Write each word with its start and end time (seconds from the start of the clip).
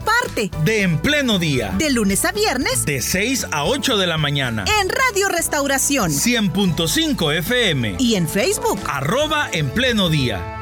parte 0.00 0.50
de 0.64 0.82
En 0.82 0.98
Pleno 0.98 1.38
Día. 1.38 1.74
De 1.78 1.90
lunes 1.90 2.24
a 2.24 2.32
viernes. 2.32 2.84
De 2.84 3.00
6 3.00 3.48
a 3.50 3.64
8 3.64 3.96
de 3.96 4.06
la 4.06 4.18
mañana. 4.18 4.64
En 4.80 4.88
Radio 4.88 5.28
Restauración. 5.28 6.10
100.5 6.10 7.36
FM. 7.38 7.96
Y 7.98 8.14
en 8.14 8.28
Facebook. 8.28 8.78
Arroba 8.86 9.48
En 9.52 9.70
Pleno 9.70 10.08
Día. 10.08 10.60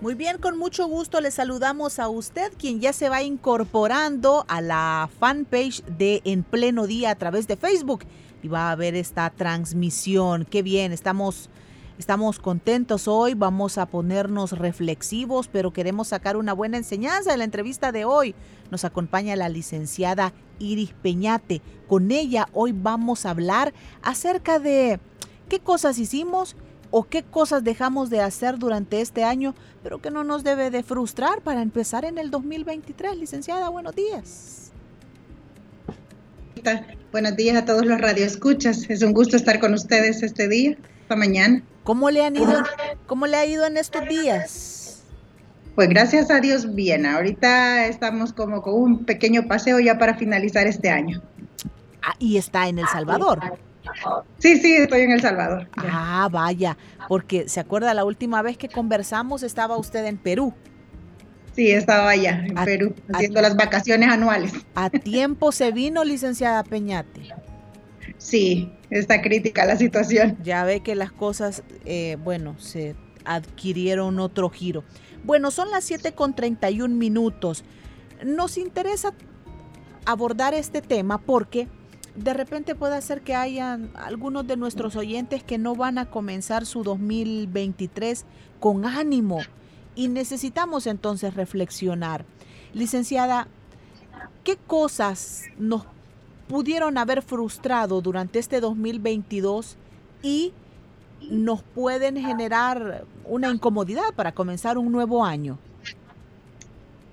Muy 0.00 0.14
bien, 0.14 0.38
con 0.38 0.58
mucho 0.58 0.86
gusto 0.86 1.20
le 1.20 1.30
saludamos 1.30 1.98
a 1.98 2.08
usted, 2.08 2.52
quien 2.58 2.80
ya 2.80 2.92
se 2.92 3.10
va 3.10 3.22
incorporando 3.22 4.46
a 4.48 4.60
la 4.60 5.10
fanpage 5.20 5.84
de 5.84 6.22
En 6.24 6.42
Pleno 6.42 6.86
Día 6.86 7.10
a 7.10 7.14
través 7.16 7.46
de 7.46 7.56
Facebook. 7.56 8.04
Y 8.42 8.48
va 8.48 8.70
a 8.70 8.76
ver 8.76 8.94
esta 8.94 9.28
transmisión. 9.28 10.46
Qué 10.46 10.62
bien, 10.62 10.92
estamos 10.92 11.50
Estamos 12.00 12.38
contentos 12.38 13.08
hoy, 13.08 13.34
vamos 13.34 13.76
a 13.76 13.84
ponernos 13.84 14.52
reflexivos, 14.52 15.48
pero 15.48 15.70
queremos 15.70 16.08
sacar 16.08 16.38
una 16.38 16.54
buena 16.54 16.78
enseñanza 16.78 17.30
de 17.30 17.36
la 17.36 17.44
entrevista 17.44 17.92
de 17.92 18.06
hoy. 18.06 18.34
Nos 18.70 18.86
acompaña 18.86 19.36
la 19.36 19.50
licenciada 19.50 20.32
Iris 20.58 20.94
Peñate. 21.02 21.60
Con 21.88 22.10
ella 22.10 22.48
hoy 22.54 22.72
vamos 22.72 23.26
a 23.26 23.30
hablar 23.32 23.74
acerca 24.00 24.58
de 24.58 24.98
qué 25.50 25.58
cosas 25.58 25.98
hicimos 25.98 26.56
o 26.90 27.04
qué 27.04 27.22
cosas 27.22 27.64
dejamos 27.64 28.08
de 28.08 28.22
hacer 28.22 28.58
durante 28.58 29.02
este 29.02 29.22
año, 29.22 29.54
pero 29.82 30.00
que 30.00 30.10
no 30.10 30.24
nos 30.24 30.42
debe 30.42 30.70
de 30.70 30.82
frustrar 30.82 31.42
para 31.42 31.60
empezar 31.60 32.06
en 32.06 32.16
el 32.16 32.30
2023. 32.30 33.14
Licenciada, 33.18 33.68
buenos 33.68 33.94
días. 33.94 34.72
Buenos 37.12 37.36
días 37.36 37.58
a 37.58 37.66
todos 37.66 37.84
los 37.84 38.00
radioescuchas. 38.00 38.88
Es 38.88 39.02
un 39.02 39.12
gusto 39.12 39.36
estar 39.36 39.60
con 39.60 39.74
ustedes 39.74 40.22
este 40.22 40.48
día, 40.48 40.78
esta 41.10 41.16
mañana. 41.16 41.60
¿Cómo 41.82 42.08
le, 42.10 42.24
han 42.24 42.36
ido, 42.36 42.62
¿Cómo 43.08 43.26
le 43.26 43.36
ha 43.36 43.44
ido 43.44 43.66
en 43.66 43.76
estos 43.76 44.06
días? 44.06 45.02
Pues 45.74 45.88
gracias 45.88 46.30
a 46.30 46.38
Dios 46.38 46.72
bien. 46.76 47.04
Ahorita 47.04 47.86
estamos 47.86 48.32
como 48.32 48.62
con 48.62 48.74
un 48.74 49.04
pequeño 49.04 49.48
paseo 49.48 49.80
ya 49.80 49.98
para 49.98 50.14
finalizar 50.14 50.68
este 50.68 50.88
año. 50.88 51.20
Ah, 52.02 52.14
y 52.20 52.36
está 52.36 52.68
en 52.68 52.78
El 52.78 52.86
Salvador. 52.86 53.40
Sí, 54.38 54.58
sí, 54.58 54.76
estoy 54.76 55.00
en 55.00 55.10
El 55.10 55.20
Salvador. 55.20 55.68
Ah, 55.78 56.28
vaya, 56.30 56.76
porque 57.08 57.48
se 57.48 57.58
acuerda 57.58 57.92
la 57.92 58.04
última 58.04 58.40
vez 58.42 58.56
que 58.56 58.68
conversamos 58.68 59.42
estaba 59.42 59.76
usted 59.76 60.04
en 60.04 60.16
Perú. 60.16 60.54
Sí, 61.56 61.72
estaba 61.72 62.10
allá, 62.10 62.44
en 62.46 62.54
Perú, 62.54 62.94
haciendo 63.12 63.40
las 63.40 63.56
vacaciones 63.56 64.08
anuales. 64.10 64.52
¿A 64.76 64.90
tiempo 64.90 65.50
se 65.50 65.72
vino, 65.72 66.04
licenciada 66.04 66.62
Peñate? 66.62 67.34
Sí, 68.20 68.70
está 68.90 69.22
crítica 69.22 69.64
la 69.64 69.76
situación. 69.76 70.36
Ya 70.44 70.62
ve 70.64 70.80
que 70.80 70.94
las 70.94 71.10
cosas, 71.10 71.62
eh, 71.86 72.18
bueno, 72.22 72.54
se 72.58 72.94
adquirieron 73.24 74.20
otro 74.20 74.50
giro. 74.50 74.84
Bueno, 75.24 75.50
son 75.50 75.70
las 75.70 75.84
7 75.84 76.12
con 76.12 76.34
31 76.36 76.94
minutos. 76.94 77.64
Nos 78.22 78.58
interesa 78.58 79.14
abordar 80.04 80.52
este 80.52 80.82
tema 80.82 81.16
porque 81.16 81.66
de 82.14 82.34
repente 82.34 82.74
puede 82.74 83.00
ser 83.00 83.22
que 83.22 83.34
hayan 83.34 83.90
algunos 83.94 84.46
de 84.46 84.58
nuestros 84.58 84.96
oyentes 84.96 85.42
que 85.42 85.56
no 85.56 85.74
van 85.74 85.96
a 85.96 86.10
comenzar 86.10 86.66
su 86.66 86.82
2023 86.82 88.26
con 88.58 88.84
ánimo 88.84 89.40
y 89.94 90.08
necesitamos 90.08 90.86
entonces 90.86 91.32
reflexionar. 91.32 92.26
Licenciada, 92.74 93.48
¿qué 94.44 94.56
cosas 94.56 95.44
nos 95.58 95.86
pudieron 96.50 96.98
haber 96.98 97.22
frustrado 97.22 98.00
durante 98.00 98.40
este 98.40 98.60
2022 98.60 99.76
y 100.20 100.52
nos 101.30 101.62
pueden 101.62 102.16
generar 102.16 103.04
una 103.24 103.50
incomodidad 103.50 104.12
para 104.16 104.32
comenzar 104.32 104.76
un 104.76 104.90
nuevo 104.90 105.24
año. 105.24 105.58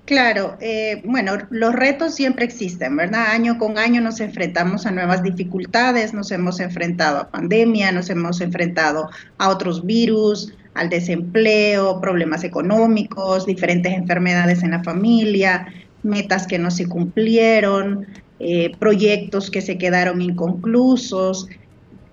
Claro, 0.06 0.56
eh, 0.60 1.02
bueno, 1.04 1.34
los 1.50 1.72
retos 1.72 2.16
siempre 2.16 2.46
existen, 2.46 2.96
¿verdad? 2.96 3.26
Año 3.30 3.58
con 3.58 3.78
año 3.78 4.00
nos 4.00 4.18
enfrentamos 4.18 4.86
a 4.86 4.90
nuevas 4.90 5.22
dificultades, 5.22 6.12
nos 6.14 6.32
hemos 6.32 6.58
enfrentado 6.58 7.18
a 7.18 7.28
pandemia, 7.28 7.92
nos 7.92 8.10
hemos 8.10 8.40
enfrentado 8.40 9.08
a 9.36 9.50
otros 9.50 9.86
virus, 9.86 10.52
al 10.74 10.88
desempleo, 10.88 12.00
problemas 12.00 12.42
económicos, 12.42 13.46
diferentes 13.46 13.92
enfermedades 13.92 14.64
en 14.64 14.72
la 14.72 14.82
familia, 14.82 15.68
metas 16.02 16.46
que 16.48 16.58
no 16.58 16.72
se 16.72 16.88
cumplieron, 16.88 18.06
eh, 18.40 18.70
proyectos 18.78 19.50
que 19.50 19.60
se 19.60 19.78
quedaron 19.78 20.22
inconclusos. 20.22 21.48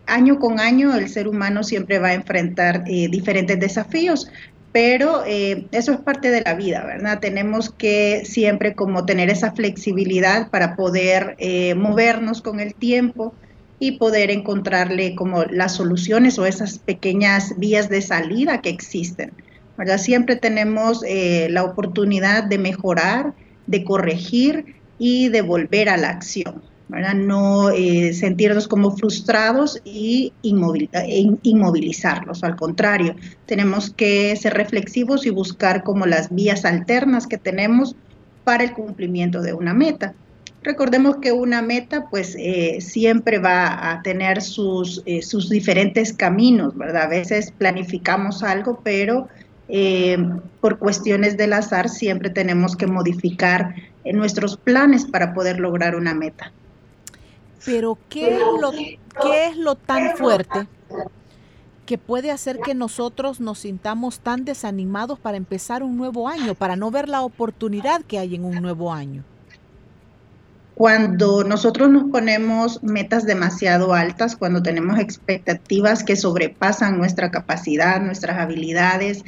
Año 0.07 0.39
con 0.39 0.59
año 0.59 0.95
el 0.95 1.07
ser 1.07 1.27
humano 1.27 1.63
siempre 1.63 1.99
va 1.99 2.09
a 2.09 2.13
enfrentar 2.13 2.83
eh, 2.87 3.07
diferentes 3.09 3.59
desafíos, 3.59 4.27
pero 4.71 5.23
eh, 5.25 5.67
eso 5.71 5.93
es 5.93 5.99
parte 5.99 6.31
de 6.31 6.41
la 6.41 6.55
vida, 6.55 6.83
¿verdad? 6.83 7.19
Tenemos 7.19 7.69
que 7.69 8.23
siempre 8.25 8.73
como 8.73 9.05
tener 9.05 9.29
esa 9.29 9.51
flexibilidad 9.51 10.49
para 10.49 10.75
poder 10.75 11.37
movernos 11.77 12.41
con 12.41 12.59
el 12.59 12.73
tiempo 12.73 13.33
y 13.79 13.93
poder 13.93 14.31
encontrarle 14.31 15.15
como 15.15 15.43
las 15.45 15.75
soluciones 15.75 16.39
o 16.39 16.45
esas 16.45 16.79
pequeñas 16.79 17.53
vías 17.57 17.87
de 17.89 18.01
salida 18.01 18.61
que 18.61 18.69
existen, 18.69 19.31
¿verdad? 19.77 19.99
Siempre 19.99 20.35
tenemos 20.35 21.01
la 21.49 21.63
oportunidad 21.63 22.43
de 22.43 22.57
mejorar, 22.57 23.33
de 23.67 23.83
corregir 23.83 24.75
y 24.97 25.29
de 25.29 25.41
volver 25.41 25.89
a 25.89 25.97
la 25.97 26.09
acción, 26.09 26.61
¿verdad? 26.87 27.15
No 27.15 27.69
eh, 27.69 28.13
sentirnos 28.13 28.67
como 28.67 28.95
frustrados 28.95 29.81
y 29.83 30.33
e 30.43 31.31
inmovilizarlos, 31.43 32.43
al 32.43 32.55
contrario, 32.55 33.15
tenemos 33.45 33.89
que 33.89 34.35
ser 34.35 34.53
reflexivos 34.53 35.25
y 35.25 35.29
buscar 35.29 35.83
como 35.83 36.05
las 36.05 36.33
vías 36.33 36.65
alternas 36.65 37.27
que 37.27 37.37
tenemos 37.37 37.95
para 38.43 38.63
el 38.63 38.73
cumplimiento 38.73 39.41
de 39.41 39.53
una 39.53 39.73
meta. 39.73 40.13
Recordemos 40.63 41.17
que 41.17 41.31
una 41.31 41.61
meta 41.61 42.07
pues 42.09 42.35
eh, 42.39 42.79
siempre 42.81 43.37
va 43.37 43.91
a 43.91 44.01
tener 44.01 44.41
sus, 44.41 45.03
eh, 45.05 45.21
sus 45.21 45.49
diferentes 45.49 46.11
caminos, 46.11 46.75
¿verdad? 46.75 47.03
A 47.03 47.07
veces 47.07 47.51
planificamos 47.51 48.43
algo, 48.43 48.79
pero 48.83 49.27
por 50.61 50.77
cuestiones 50.77 51.37
del 51.37 51.53
azar 51.53 51.89
siempre 51.89 52.29
tenemos 52.29 52.75
que 52.75 52.85
modificar 52.85 53.73
en 54.05 54.17
nuestros 54.17 54.55
planes 54.55 55.05
para 55.05 55.33
poder 55.33 55.59
lograr 55.59 55.95
una 55.95 56.13
meta. 56.13 56.51
Pero 57.65 57.97
¿qué 58.09 58.35
es 58.35 58.41
lo, 58.61 58.71
qué 58.71 59.47
es 59.47 59.57
lo 59.57 59.75
tan 59.75 60.15
fuerte 60.15 60.67
que 61.85 61.97
puede 61.97 62.31
hacer 62.31 62.59
que 62.59 62.73
nosotros 62.73 63.39
nos 63.39 63.59
sintamos 63.59 64.19
tan 64.19 64.45
desanimados 64.45 65.19
para 65.19 65.37
empezar 65.37 65.83
un 65.83 65.97
nuevo 65.97 66.27
año, 66.29 66.55
para 66.55 66.75
no 66.75 66.91
ver 66.91 67.09
la 67.09 67.21
oportunidad 67.21 68.01
que 68.03 68.19
hay 68.19 68.35
en 68.35 68.45
un 68.45 68.61
nuevo 68.61 68.93
año? 68.93 69.23
Cuando 70.75 71.43
nosotros 71.43 71.89
nos 71.89 72.11
ponemos 72.11 72.83
metas 72.83 73.25
demasiado 73.25 73.93
altas, 73.93 74.35
cuando 74.35 74.61
tenemos 74.61 74.99
expectativas 74.99 76.03
que 76.03 76.17
sobrepasan 76.17 76.97
nuestra 76.97 77.31
capacidad, 77.31 78.01
nuestras 78.01 78.37
habilidades 78.39 79.23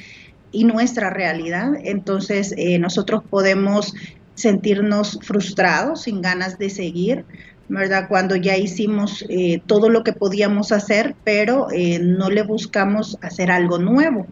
y 0.51 0.65
nuestra 0.65 1.09
realidad, 1.09 1.71
entonces 1.83 2.53
eh, 2.57 2.79
nosotros 2.79 3.23
podemos 3.29 3.93
sentirnos 4.37 5.19
frustrados, 5.23 6.03
sin 6.03 6.21
ganas 6.21 6.57
de 6.57 6.69
seguir, 6.69 7.25
¿verdad? 7.69 8.07
Cuando 8.07 8.35
ya 8.35 8.55
hicimos 8.55 9.25
eh, 9.29 9.61
todo 9.65 9.89
lo 9.89 10.03
que 10.03 10.13
podíamos 10.13 10.71
hacer, 10.71 11.15
pero 11.23 11.67
eh, 11.71 11.99
no 11.99 12.29
le 12.29 12.43
buscamos 12.43 13.17
hacer 13.21 13.51
algo 13.51 13.79
nuevo, 13.79 14.27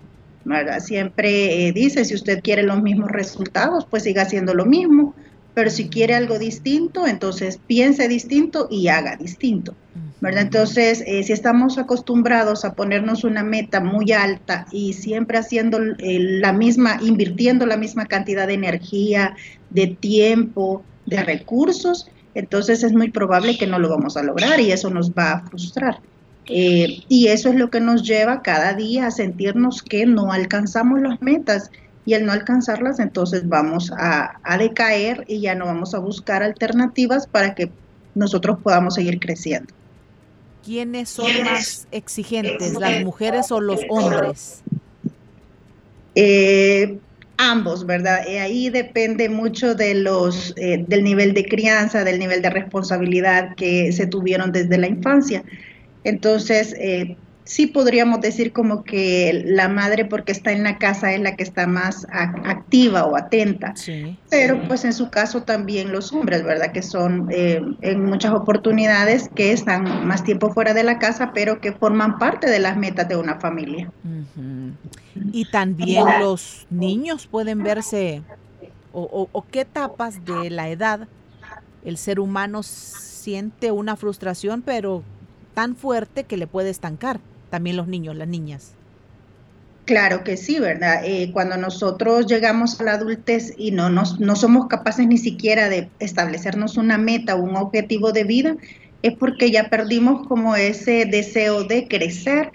¿verdad? 0.46 0.80
Siempre 0.80 1.68
eh, 1.68 1.74
dice, 1.74 2.06
si 2.06 2.14
usted 2.14 2.42
quiere 2.42 2.64
los 2.64 2.82
mismos 2.82 3.12
resultados, 3.12 3.86
pues 3.90 4.04
siga 4.04 4.22
haciendo 4.22 4.54
lo 4.54 4.66
mismo, 4.66 5.16
pero 5.56 5.70
si 5.72 5.90
quiere 5.90 6.14
algo 6.14 6.38
distinto, 6.38 7.08
entonces 7.08 7.60
piense 7.66 8.08
distinto 8.08 8.68
y 8.70 8.88
haga 8.90 9.16
distinto. 9.16 9.74
Entonces, 10.22 11.04
eh, 11.06 11.24
si 11.24 11.34
estamos 11.34 11.78
acostumbrados 11.78 12.66
a 12.66 12.74
ponernos 12.74 13.24
una 13.24 13.44
meta 13.44 13.82
muy 13.82 14.12
alta 14.12 14.66
y 14.72 14.94
siempre 14.94 15.38
haciendo 15.38 15.78
la 15.80 16.54
misma, 16.54 16.98
invirtiendo 17.02 17.66
la 17.66 17.78
misma 17.78 18.06
cantidad 18.06 18.48
de 18.48 18.54
energía, 18.54 19.36
de 19.70 19.88
tiempo, 19.88 20.84
de 21.06 21.22
recursos, 21.22 22.10
entonces 22.34 22.84
es 22.84 22.94
muy 22.94 23.12
probable 23.12 23.58
que 23.58 23.68
no 23.68 23.78
lo 23.78 23.90
vamos 23.90 24.18
a 24.18 24.24
lograr 24.24 24.60
y 24.60 24.72
eso 24.72 24.90
nos 24.90 25.12
va 25.12 25.32
a 25.32 25.42
frustrar. 25.48 26.00
Eh, 26.48 27.04
y 27.08 27.28
eso 27.28 27.50
es 27.50 27.56
lo 27.56 27.70
que 27.70 27.80
nos 27.80 28.04
lleva 28.04 28.42
cada 28.42 28.74
día 28.74 29.08
a 29.08 29.12
sentirnos 29.12 29.82
que 29.82 30.06
no 30.06 30.32
alcanzamos 30.32 31.02
las 31.02 31.22
metas 31.22 31.72
y 32.06 32.14
al 32.14 32.26
no 32.26 32.32
alcanzarlas, 32.32 33.00
entonces 33.00 33.48
vamos 33.48 33.92
a, 33.98 34.40
a 34.44 34.58
decaer 34.60 35.24
y 35.28 35.42
ya 35.42 35.56
no 35.56 35.66
vamos 35.66 35.96
a 35.96 36.00
buscar 36.00 36.44
alternativas 36.44 37.26
para 37.26 37.56
que 37.56 37.72
nosotros 38.14 38.60
podamos 38.62 38.94
seguir 38.94 39.20
creciendo. 39.20 39.74
¿Quiénes 40.66 41.10
son 41.10 41.44
más 41.44 41.88
exigentes, 41.92 42.74
las 42.74 43.04
mujeres 43.04 43.52
o 43.52 43.62
los 43.62 43.82
hombres? 43.88 44.64
Eh, 46.16 46.98
ambos, 47.38 47.86
¿verdad? 47.86 48.22
Y 48.28 48.38
ahí 48.38 48.70
depende 48.72 49.30
mucho 49.30 49.76
de 49.76 49.94
los, 49.94 50.56
eh, 50.58 50.84
del 50.88 51.04
nivel 51.04 51.36
de 51.36 51.46
crianza, 51.46 52.04
del 52.04 52.18
nivel 52.18 52.42
de 52.42 52.50
responsabilidad 52.50 53.54
que 53.56 53.92
se 53.92 54.08
tuvieron 54.08 54.52
desde 54.52 54.80
la 54.80 54.88
infancia. 54.88 55.44
Entonces, 56.04 56.74
eh, 56.80 57.16
sí 57.46 57.68
podríamos 57.68 58.22
decir 58.22 58.52
como 58.52 58.84
que 58.84 59.44
la 59.46 59.70
madre 59.70 60.04
porque 60.04 60.32
está 60.32 60.52
en 60.52 60.64
la 60.64 60.78
casa 60.80 61.14
es 61.14 61.22
la 61.22 61.36
que 61.36 61.44
está 61.44 61.68
más 61.68 62.08
activa 62.10 63.06
o 63.06 63.16
atenta. 63.16 63.74
Pero 64.30 64.62
pues 64.68 64.84
en 64.84 64.94
su 64.94 65.10
caso 65.10 65.44
también 65.44 65.92
los 65.92 66.12
hombres, 66.12 66.44
¿verdad? 66.44 66.72
Que 66.72 66.82
son 66.82 67.28
eh, 67.32 67.62
en 67.82 68.06
muchas 68.06 68.34
oportunidades 68.34 69.30
que 69.34 69.52
están 69.52 70.08
más 70.08 70.24
tiempo 70.24 70.50
fuera 70.50 70.74
de 70.74 70.84
la 70.84 70.98
casa, 70.98 71.32
pero 71.34 71.62
que 71.62 71.72
forman 71.72 72.18
parte 72.18 72.50
de 72.50 72.60
las 72.60 72.76
metas 72.78 73.08
de 73.08 73.16
una 73.16 73.40
familia. 73.40 73.92
Y 75.32 75.46
también 75.46 76.04
los 76.20 76.66
niños 76.72 77.28
pueden 77.28 77.64
verse, 77.64 78.24
o, 78.92 79.30
o 79.32 79.46
qué 79.52 79.62
etapas 79.62 80.26
de 80.26 80.50
la 80.50 80.70
edad 80.70 81.08
el 81.84 81.98
ser 81.98 82.20
humano 82.20 82.64
siente 82.64 83.72
una 83.72 83.96
frustración, 83.96 84.64
pero 84.64 85.04
tan 85.54 85.76
fuerte 85.76 86.24
que 86.24 86.38
le 86.38 86.48
puede 86.48 86.72
estancar 86.72 87.20
también 87.50 87.78
los 87.78 87.88
niños, 87.88 88.16
las 88.16 88.28
niñas. 88.28 88.74
Claro 89.86 90.24
que 90.24 90.36
sí, 90.36 90.60
¿verdad? 90.60 91.02
Eh, 91.06 91.30
cuando 91.32 91.58
nosotros 91.58 92.26
llegamos 92.26 92.80
a 92.80 92.84
la 92.84 92.94
adultez 92.94 93.54
y 93.56 93.70
no, 93.70 93.92
nos, 93.92 94.20
no 94.20 94.36
somos 94.36 94.68
capaces 94.68 95.06
ni 95.08 95.20
siquiera 95.20 95.70
de 95.70 95.90
establecernos 96.00 96.78
una 96.78 96.98
meta 96.98 97.36
o 97.36 97.44
un 97.44 97.56
objetivo 97.56 98.12
de 98.12 98.24
vida, 98.24 98.56
es 99.04 99.14
porque 99.14 99.52
ya 99.52 99.70
perdimos 99.70 100.28
como 100.28 100.56
ese 100.56 101.06
deseo 101.06 101.66
de 101.66 101.88
crecer 101.88 102.52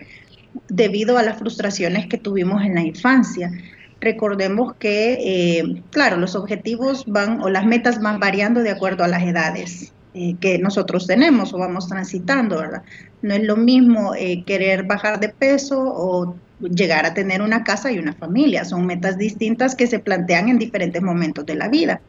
debido 0.68 1.18
a 1.18 1.22
las 1.22 1.38
frustraciones 1.38 2.06
que 2.06 2.18
tuvimos 2.18 2.64
en 2.64 2.74
la 2.74 2.82
infancia. 2.82 3.52
Recordemos 4.00 4.74
que, 4.74 5.18
eh, 5.20 5.82
claro, 5.90 6.16
los 6.16 6.34
objetivos 6.34 7.04
van 7.06 7.40
o 7.42 7.48
las 7.48 7.64
metas 7.64 8.00
van 8.00 8.18
variando 8.18 8.60
de 8.60 8.70
acuerdo 8.70 9.04
a 9.04 9.08
las 9.08 9.22
edades. 9.22 9.92
Eh, 10.12 10.34
que 10.40 10.58
nosotros 10.58 11.06
tenemos 11.06 11.54
o 11.54 11.58
vamos 11.58 11.86
transitando, 11.86 12.58
¿verdad? 12.58 12.82
No 13.22 13.32
es 13.32 13.44
lo 13.44 13.56
mismo 13.56 14.12
eh, 14.16 14.42
querer 14.44 14.82
bajar 14.82 15.20
de 15.20 15.28
peso 15.28 15.80
o 15.80 16.34
llegar 16.58 17.06
a 17.06 17.14
tener 17.14 17.40
una 17.42 17.62
casa 17.62 17.92
y 17.92 17.98
una 18.00 18.12
familia, 18.14 18.64
son 18.64 18.86
metas 18.86 19.16
distintas 19.18 19.76
que 19.76 19.86
se 19.86 20.00
plantean 20.00 20.48
en 20.48 20.58
diferentes 20.58 21.00
momentos 21.00 21.46
de 21.46 21.54
la 21.54 21.68
vida. 21.68 22.00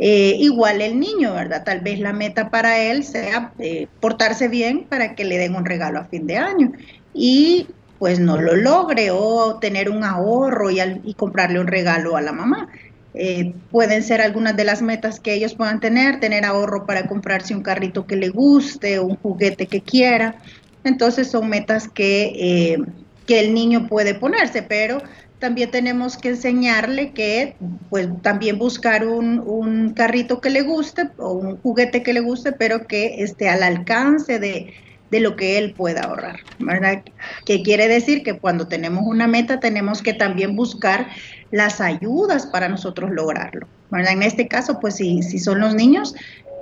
Eh, 0.00 0.38
igual 0.40 0.82
el 0.82 0.98
niño, 0.98 1.34
¿verdad? 1.34 1.62
Tal 1.62 1.82
vez 1.82 2.00
la 2.00 2.12
meta 2.12 2.50
para 2.50 2.80
él 2.80 3.04
sea 3.04 3.52
portarse 4.00 4.48
bien 4.48 4.86
para 4.88 5.14
que 5.14 5.24
le 5.24 5.38
den 5.38 5.54
un 5.54 5.64
regalo 5.64 6.00
a 6.00 6.04
fin 6.06 6.26
de 6.26 6.36
año 6.36 6.72
y 7.14 7.68
pues 8.00 8.18
no 8.18 8.40
lo 8.40 8.56
logre 8.56 9.10
o 9.12 9.58
tener 9.60 9.88
un 9.88 10.02
ahorro 10.02 10.68
y, 10.70 10.80
y 11.04 11.14
comprarle 11.14 11.60
un 11.60 11.68
regalo 11.68 12.16
a 12.16 12.22
la 12.22 12.32
mamá. 12.32 12.68
Eh, 13.14 13.54
pueden 13.70 14.02
ser 14.02 14.20
algunas 14.20 14.56
de 14.56 14.64
las 14.64 14.82
metas 14.82 15.18
que 15.18 15.34
ellos 15.34 15.54
puedan 15.54 15.80
tener, 15.80 16.20
tener 16.20 16.44
ahorro 16.44 16.86
para 16.86 17.08
comprarse 17.08 17.54
un 17.54 17.62
carrito 17.62 18.06
que 18.06 18.16
le 18.16 18.28
guste 18.28 18.98
o 18.98 19.06
un 19.06 19.16
juguete 19.16 19.66
que 19.66 19.80
quiera. 19.80 20.36
Entonces 20.84 21.30
son 21.30 21.48
metas 21.48 21.88
que, 21.88 22.32
eh, 22.36 22.78
que 23.26 23.40
el 23.40 23.52
niño 23.52 23.88
puede 23.88 24.14
ponerse, 24.14 24.62
pero 24.62 25.02
también 25.40 25.70
tenemos 25.70 26.16
que 26.16 26.30
enseñarle 26.30 27.12
que 27.12 27.56
pues 27.88 28.08
también 28.22 28.58
buscar 28.58 29.06
un, 29.06 29.40
un 29.40 29.94
carrito 29.94 30.40
que 30.40 30.50
le 30.50 30.62
guste 30.62 31.08
o 31.16 31.32
un 31.32 31.56
juguete 31.56 32.02
que 32.02 32.12
le 32.12 32.20
guste, 32.20 32.52
pero 32.52 32.86
que 32.86 33.22
esté 33.22 33.48
al 33.48 33.62
alcance 33.62 34.38
de, 34.38 34.74
de 35.10 35.20
lo 35.20 35.36
que 35.36 35.58
él 35.58 35.74
pueda 35.74 36.02
ahorrar, 36.02 36.40
¿verdad? 36.58 37.02
Que 37.44 37.62
quiere 37.62 37.88
decir 37.88 38.22
que 38.22 38.38
cuando 38.38 38.68
tenemos 38.68 39.04
una 39.04 39.26
meta 39.26 39.60
tenemos 39.60 40.02
que 40.02 40.14
también 40.14 40.54
buscar 40.54 41.08
las 41.50 41.80
ayudas 41.80 42.46
para 42.46 42.68
nosotros 42.68 43.10
lograrlo, 43.10 43.68
¿verdad? 43.90 44.12
En 44.12 44.22
este 44.22 44.46
caso, 44.46 44.78
pues 44.80 44.96
si, 44.96 45.22
si 45.22 45.38
son 45.38 45.60
los 45.60 45.74
niños, 45.74 46.14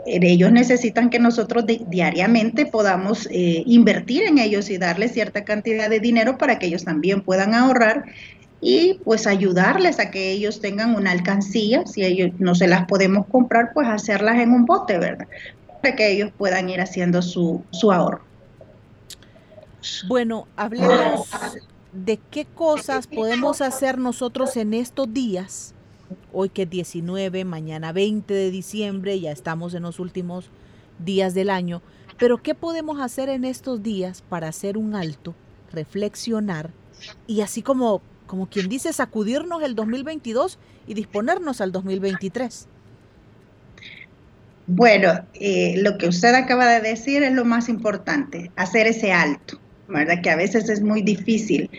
eh, 0.07 0.19
ellos 0.23 0.51
necesitan 0.51 1.11
que 1.11 1.19
nosotros 1.19 1.65
diariamente 1.67 2.65
podamos 2.65 3.27
eh, 3.31 3.63
invertir 3.67 4.23
en 4.23 4.39
ellos 4.39 4.71
y 4.71 4.79
darles 4.79 5.13
cierta 5.13 5.45
cantidad 5.45 5.91
de 5.91 6.01
dinero 6.01 6.39
para 6.39 6.59
que 6.59 6.67
ellos 6.67 6.85
también 6.85 7.21
puedan 7.23 7.55
ahorrar 7.55 8.05
y 8.61 9.01
pues 9.05 9.27
ayudarles 9.27 10.01
a 10.01 10.11
que 10.11 10.33
ellos 10.33 10.61
tengan 10.61 10.95
una 10.95 11.13
alcancía, 11.13 11.87
si 11.87 12.03
ellos 12.05 12.31
no 12.39 12.55
se 12.55 12.67
las 12.67 12.87
podemos 12.87 13.27
comprar, 13.27 13.71
pues 13.73 13.87
hacerlas 13.87 14.39
en 14.41 14.53
un 14.53 14.65
bote, 14.65 14.99
¿verdad? 14.99 15.29
Para 15.81 15.95
que 15.95 16.11
ellos 16.11 16.33
puedan 16.37 16.69
ir 16.69 16.81
haciendo 16.81 17.23
su, 17.23 17.63
su 17.71 17.93
ahorro. 17.93 18.28
Bueno, 20.07 20.49
hablemos 20.57 21.29
de 21.93 22.19
qué 22.31 22.45
cosas 22.45 23.07
podemos 23.07 23.61
hacer 23.61 23.99
nosotros 23.99 24.57
en 24.57 24.75
estos 24.75 25.13
días. 25.13 25.75
Hoy 26.33 26.49
que 26.49 26.63
es 26.63 26.71
19, 26.71 27.45
mañana 27.45 27.93
20 27.93 28.33
de 28.33 28.51
diciembre, 28.51 29.21
ya 29.21 29.31
estamos 29.31 29.75
en 29.75 29.83
los 29.83 30.01
últimos 30.01 30.51
días 30.99 31.35
del 31.35 31.51
año. 31.51 31.83
Pero 32.19 32.43
¿qué 32.43 32.55
podemos 32.55 33.01
hacer 33.01 33.29
en 33.29 33.45
estos 33.45 33.83
días 33.83 34.23
para 34.23 34.49
hacer 34.49 34.77
un 34.77 34.95
alto, 34.95 35.35
reflexionar 35.73 36.71
y 37.27 37.43
así 37.43 37.63
como, 37.63 38.03
como 38.27 38.49
quien 38.49 38.69
dice, 38.69 38.93
sacudirnos 38.93 39.63
el 39.63 39.75
2022 39.77 40.59
y 40.87 40.95
disponernos 40.95 41.61
al 41.61 41.71
2023? 41.71 42.67
Bueno, 44.67 45.25
eh, 45.35 45.77
lo 45.79 45.97
que 45.97 46.09
usted 46.09 46.35
acaba 46.35 46.67
de 46.67 46.81
decir 46.81 47.23
es 47.23 47.33
lo 47.33 47.45
más 47.45 47.69
importante, 47.69 48.51
hacer 48.57 48.87
ese 48.87 49.13
alto. 49.13 49.59
¿Verdad? 49.89 50.21
Que 50.23 50.31
a 50.31 50.37
veces 50.37 50.69
es 50.69 50.81
muy 50.81 51.03
difícil. 51.03 51.71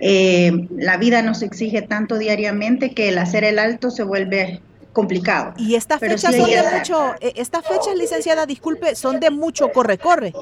Eh, 0.00 0.68
la 0.76 0.96
vida 0.96 1.22
nos 1.22 1.42
exige 1.42 1.82
tanto 1.82 2.18
diariamente 2.18 2.92
que 2.92 3.08
el 3.08 3.18
hacer 3.18 3.44
el 3.44 3.58
alto 3.58 3.90
se 3.90 4.02
vuelve 4.02 4.60
complicado. 4.92 5.54
Y 5.56 5.74
estas 5.74 6.00
fechas 6.00 6.34
son 6.34 6.50
de 6.50 6.62
mucho, 6.76 7.14
eh, 7.20 7.32
estas 7.36 7.66
fechas, 7.66 7.96
licenciada, 7.96 8.46
disculpe, 8.46 8.94
son 8.94 9.20
de 9.20 9.30
mucho 9.30 9.70
corre-corre. 9.70 10.32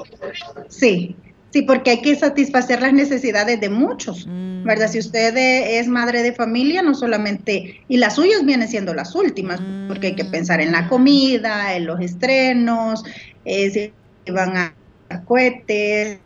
Sí, 0.69 1.15
sí, 1.51 1.61
porque 1.63 1.91
hay 1.91 2.01
que 2.01 2.15
satisfacer 2.15 2.81
las 2.81 2.93
necesidades 2.93 3.59
de 3.59 3.69
muchos, 3.69 4.27
mm. 4.27 4.63
¿verdad? 4.63 4.89
Si 4.89 4.99
usted 4.99 5.35
es 5.37 5.87
madre 5.87 6.23
de 6.23 6.33
familia, 6.33 6.81
no 6.81 6.93
solamente, 6.93 7.81
y 7.87 7.97
las 7.97 8.15
suyas 8.15 8.45
vienen 8.45 8.67
siendo 8.67 8.93
las 8.93 9.15
últimas, 9.15 9.59
porque 9.87 10.07
hay 10.07 10.15
que 10.15 10.25
pensar 10.25 10.61
en 10.61 10.71
la 10.71 10.87
comida, 10.87 11.75
en 11.75 11.85
los 11.85 11.99
estrenos, 11.99 13.03
eh, 13.45 13.91
si 14.25 14.31
van 14.31 14.55
a 14.55 14.73
cohetes, 15.25 16.19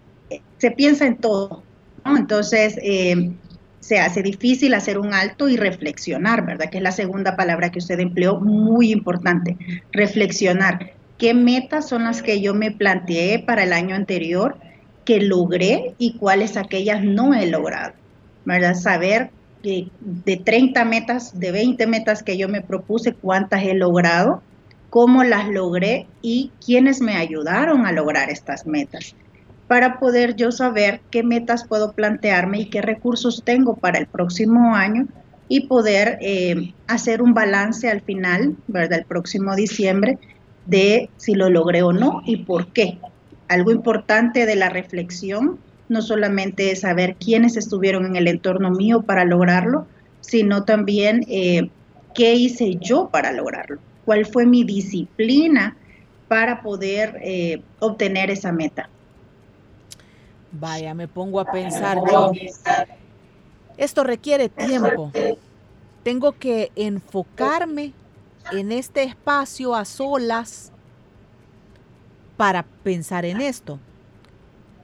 se 0.58 0.72
piensa 0.72 1.06
en 1.06 1.18
todo, 1.18 1.64
Entonces, 2.06 2.78
eh, 2.82 3.32
se 3.80 4.00
hace 4.00 4.22
difícil 4.22 4.74
hacer 4.74 4.98
un 4.98 5.14
alto 5.14 5.50
y 5.50 5.58
reflexionar, 5.58 6.46
¿verdad? 6.46 6.70
Que 6.70 6.78
es 6.78 6.84
la 6.84 6.92
segunda 6.92 7.36
palabra 7.36 7.70
que 7.70 7.80
usted 7.80 8.00
empleó, 8.00 8.40
muy 8.40 8.92
importante, 8.92 9.58
reflexionar. 9.92 10.92
¿Qué 11.18 11.34
metas 11.34 11.88
son 11.88 12.04
las 12.04 12.22
que 12.22 12.42
yo 12.42 12.54
me 12.54 12.72
planteé 12.72 13.40
para 13.40 13.64
el 13.64 13.74
año 13.74 13.96
anterior 13.96 14.58
que 15.06 15.22
logré 15.22 15.96
y 15.98 16.18
cuáles 16.18 16.58
aquellas 16.58 17.04
no 17.04 17.34
he 17.34 17.48
logrado? 17.48 17.94
¿Verdad? 18.46 18.76
Saber 18.76 19.30
que 19.64 19.88
de 20.00 20.38
30 20.38 20.86
metas, 20.86 21.40
de 21.40 21.52
20 21.52 21.88
metas 21.88 22.24
que 22.24 22.38
yo 22.38 22.50
me 22.50 22.62
propuse, 22.62 23.14
cuántas 23.14 23.64
he 23.64 23.74
logrado, 23.74 24.42
cómo 24.90 25.24
las 25.24 25.48
logré 25.50 26.08
y 26.22 26.52
quiénes 26.66 27.02
me 27.02 27.16
ayudaron 27.16 27.86
a 27.86 27.92
lograr 27.92 28.30
estas 28.30 28.66
metas 28.66 29.16
para 29.68 30.00
poder 30.00 30.36
yo 30.36 30.52
saber 30.52 31.02
qué 31.12 31.24
metas 31.24 31.68
puedo 31.68 31.92
plantearme 31.92 32.62
y 32.62 32.70
qué 32.70 32.82
recursos 32.82 33.44
tengo 33.44 33.76
para 33.76 34.00
el 34.00 34.08
próximo 34.08 34.76
año 34.76 35.08
y 35.50 35.68
poder 35.68 36.18
eh, 36.22 36.74
hacer 36.88 37.22
un 37.22 37.34
balance 37.34 37.90
al 37.90 38.02
final, 38.02 38.56
¿verdad? 38.68 39.00
El 39.00 39.06
próximo 39.06 39.56
diciembre 39.56 40.18
de 40.66 41.10
si 41.18 41.34
lo 41.34 41.50
logré 41.50 41.84
o 41.84 41.94
no 41.94 42.22
y 42.26 42.38
por 42.38 42.68
qué. 42.74 42.98
Algo 43.48 43.72
importante 43.72 44.46
de 44.46 44.56
la 44.56 44.70
reflexión 44.70 45.60
no 45.90 46.02
solamente 46.02 46.72
es 46.72 46.82
saber 46.82 47.16
quiénes 47.16 47.56
estuvieron 47.56 48.06
en 48.06 48.16
el 48.18 48.28
entorno 48.28 48.72
mío 48.72 49.04
para 49.04 49.24
lograrlo, 49.24 49.88
sino 50.20 50.64
también 50.64 51.26
eh, 51.30 51.70
qué 52.14 52.34
hice 52.36 52.76
yo 52.82 53.10
para 53.10 53.32
lograrlo, 53.32 53.80
cuál 54.04 54.26
fue 54.26 54.46
mi 54.46 54.66
disciplina 54.66 55.78
para 56.28 56.62
poder 56.62 57.20
eh, 57.22 57.62
obtener 57.80 58.30
esa 58.30 58.52
meta. 58.52 58.90
Vaya, 60.60 60.94
me 60.94 61.08
pongo 61.08 61.40
a 61.40 61.46
pensar 61.46 62.00
yo. 62.12 62.32
Esto 63.78 64.04
requiere 64.04 64.50
tiempo. 64.50 65.12
Tengo 66.04 66.32
que 66.32 66.72
enfocarme 66.76 67.94
en 68.52 68.72
este 68.72 69.04
espacio 69.04 69.76
a 69.76 69.86
solas 69.86 70.72
para 72.38 72.64
pensar 72.64 73.26
en 73.26 73.42
esto. 73.42 73.80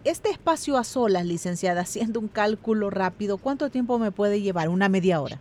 Este 0.03 0.30
espacio 0.30 0.77
a 0.77 0.84
solas, 0.84 1.25
licenciada, 1.25 1.82
haciendo 1.84 2.20
un 2.20 2.27
cálculo 2.27 2.89
rápido, 2.89 3.38
¿cuánto 3.38 3.70
tiempo 3.70 3.98
me 4.00 4.12
puede 4.12 4.42
llevar? 4.42 4.70
Una 4.70 4.89
media 4.89 5.22
hora. 5.22 5.39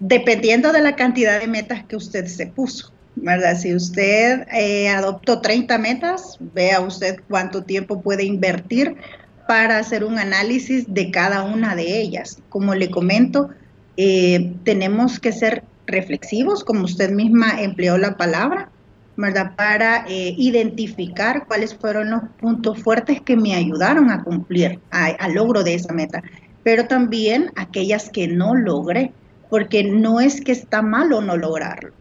dependiendo 0.00 0.72
de 0.72 0.80
la 0.80 0.94
cantidad 0.94 1.40
de 1.40 1.48
metas 1.48 1.84
que 1.84 1.96
usted 1.96 2.26
se 2.26 2.46
puso. 2.46 2.92
¿Verdad? 3.22 3.56
Si 3.56 3.74
usted 3.74 4.46
eh, 4.52 4.88
adoptó 4.88 5.40
30 5.40 5.78
metas, 5.78 6.38
vea 6.54 6.80
usted 6.80 7.20
cuánto 7.28 7.62
tiempo 7.62 8.00
puede 8.00 8.24
invertir 8.24 8.96
para 9.46 9.78
hacer 9.78 10.04
un 10.04 10.18
análisis 10.18 10.92
de 10.92 11.10
cada 11.10 11.42
una 11.42 11.74
de 11.74 12.00
ellas. 12.00 12.38
Como 12.48 12.74
le 12.74 12.90
comento, 12.90 13.50
eh, 13.96 14.52
tenemos 14.64 15.18
que 15.18 15.32
ser 15.32 15.64
reflexivos, 15.86 16.64
como 16.64 16.84
usted 16.84 17.10
misma 17.10 17.62
empleó 17.62 17.96
la 17.96 18.16
palabra, 18.16 18.68
¿verdad? 19.16 19.56
Para 19.56 20.04
eh, 20.06 20.34
identificar 20.36 21.46
cuáles 21.46 21.74
fueron 21.74 22.10
los 22.10 22.22
puntos 22.38 22.78
fuertes 22.80 23.20
que 23.22 23.36
me 23.36 23.54
ayudaron 23.54 24.10
a 24.10 24.22
cumplir, 24.22 24.78
al 24.90 25.34
logro 25.34 25.64
de 25.64 25.74
esa 25.74 25.92
meta, 25.92 26.22
pero 26.62 26.86
también 26.86 27.50
aquellas 27.56 28.10
que 28.10 28.28
no 28.28 28.54
logré, 28.54 29.12
porque 29.48 29.82
no 29.82 30.20
es 30.20 30.42
que 30.42 30.52
está 30.52 30.82
malo 30.82 31.20
no 31.22 31.36
lograrlo. 31.36 31.97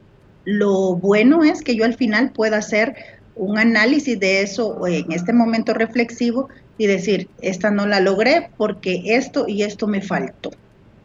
Lo 0.49 0.95
bueno 0.95 1.43
es 1.43 1.61
que 1.61 1.75
yo 1.75 1.83
al 1.83 1.95
final 1.95 2.31
pueda 2.31 2.55
hacer 2.55 2.95
un 3.35 3.57
análisis 3.57 4.17
de 4.17 4.41
eso 4.41 4.87
en 4.87 5.11
este 5.11 5.33
momento 5.33 5.73
reflexivo 5.73 6.47
y 6.77 6.87
decir, 6.87 7.27
esta 7.41 7.69
no 7.69 7.85
la 7.85 7.99
logré 7.99 8.49
porque 8.55 9.01
esto 9.03 9.43
y 9.45 9.63
esto 9.63 9.87
me 9.87 10.01
faltó. 10.01 10.51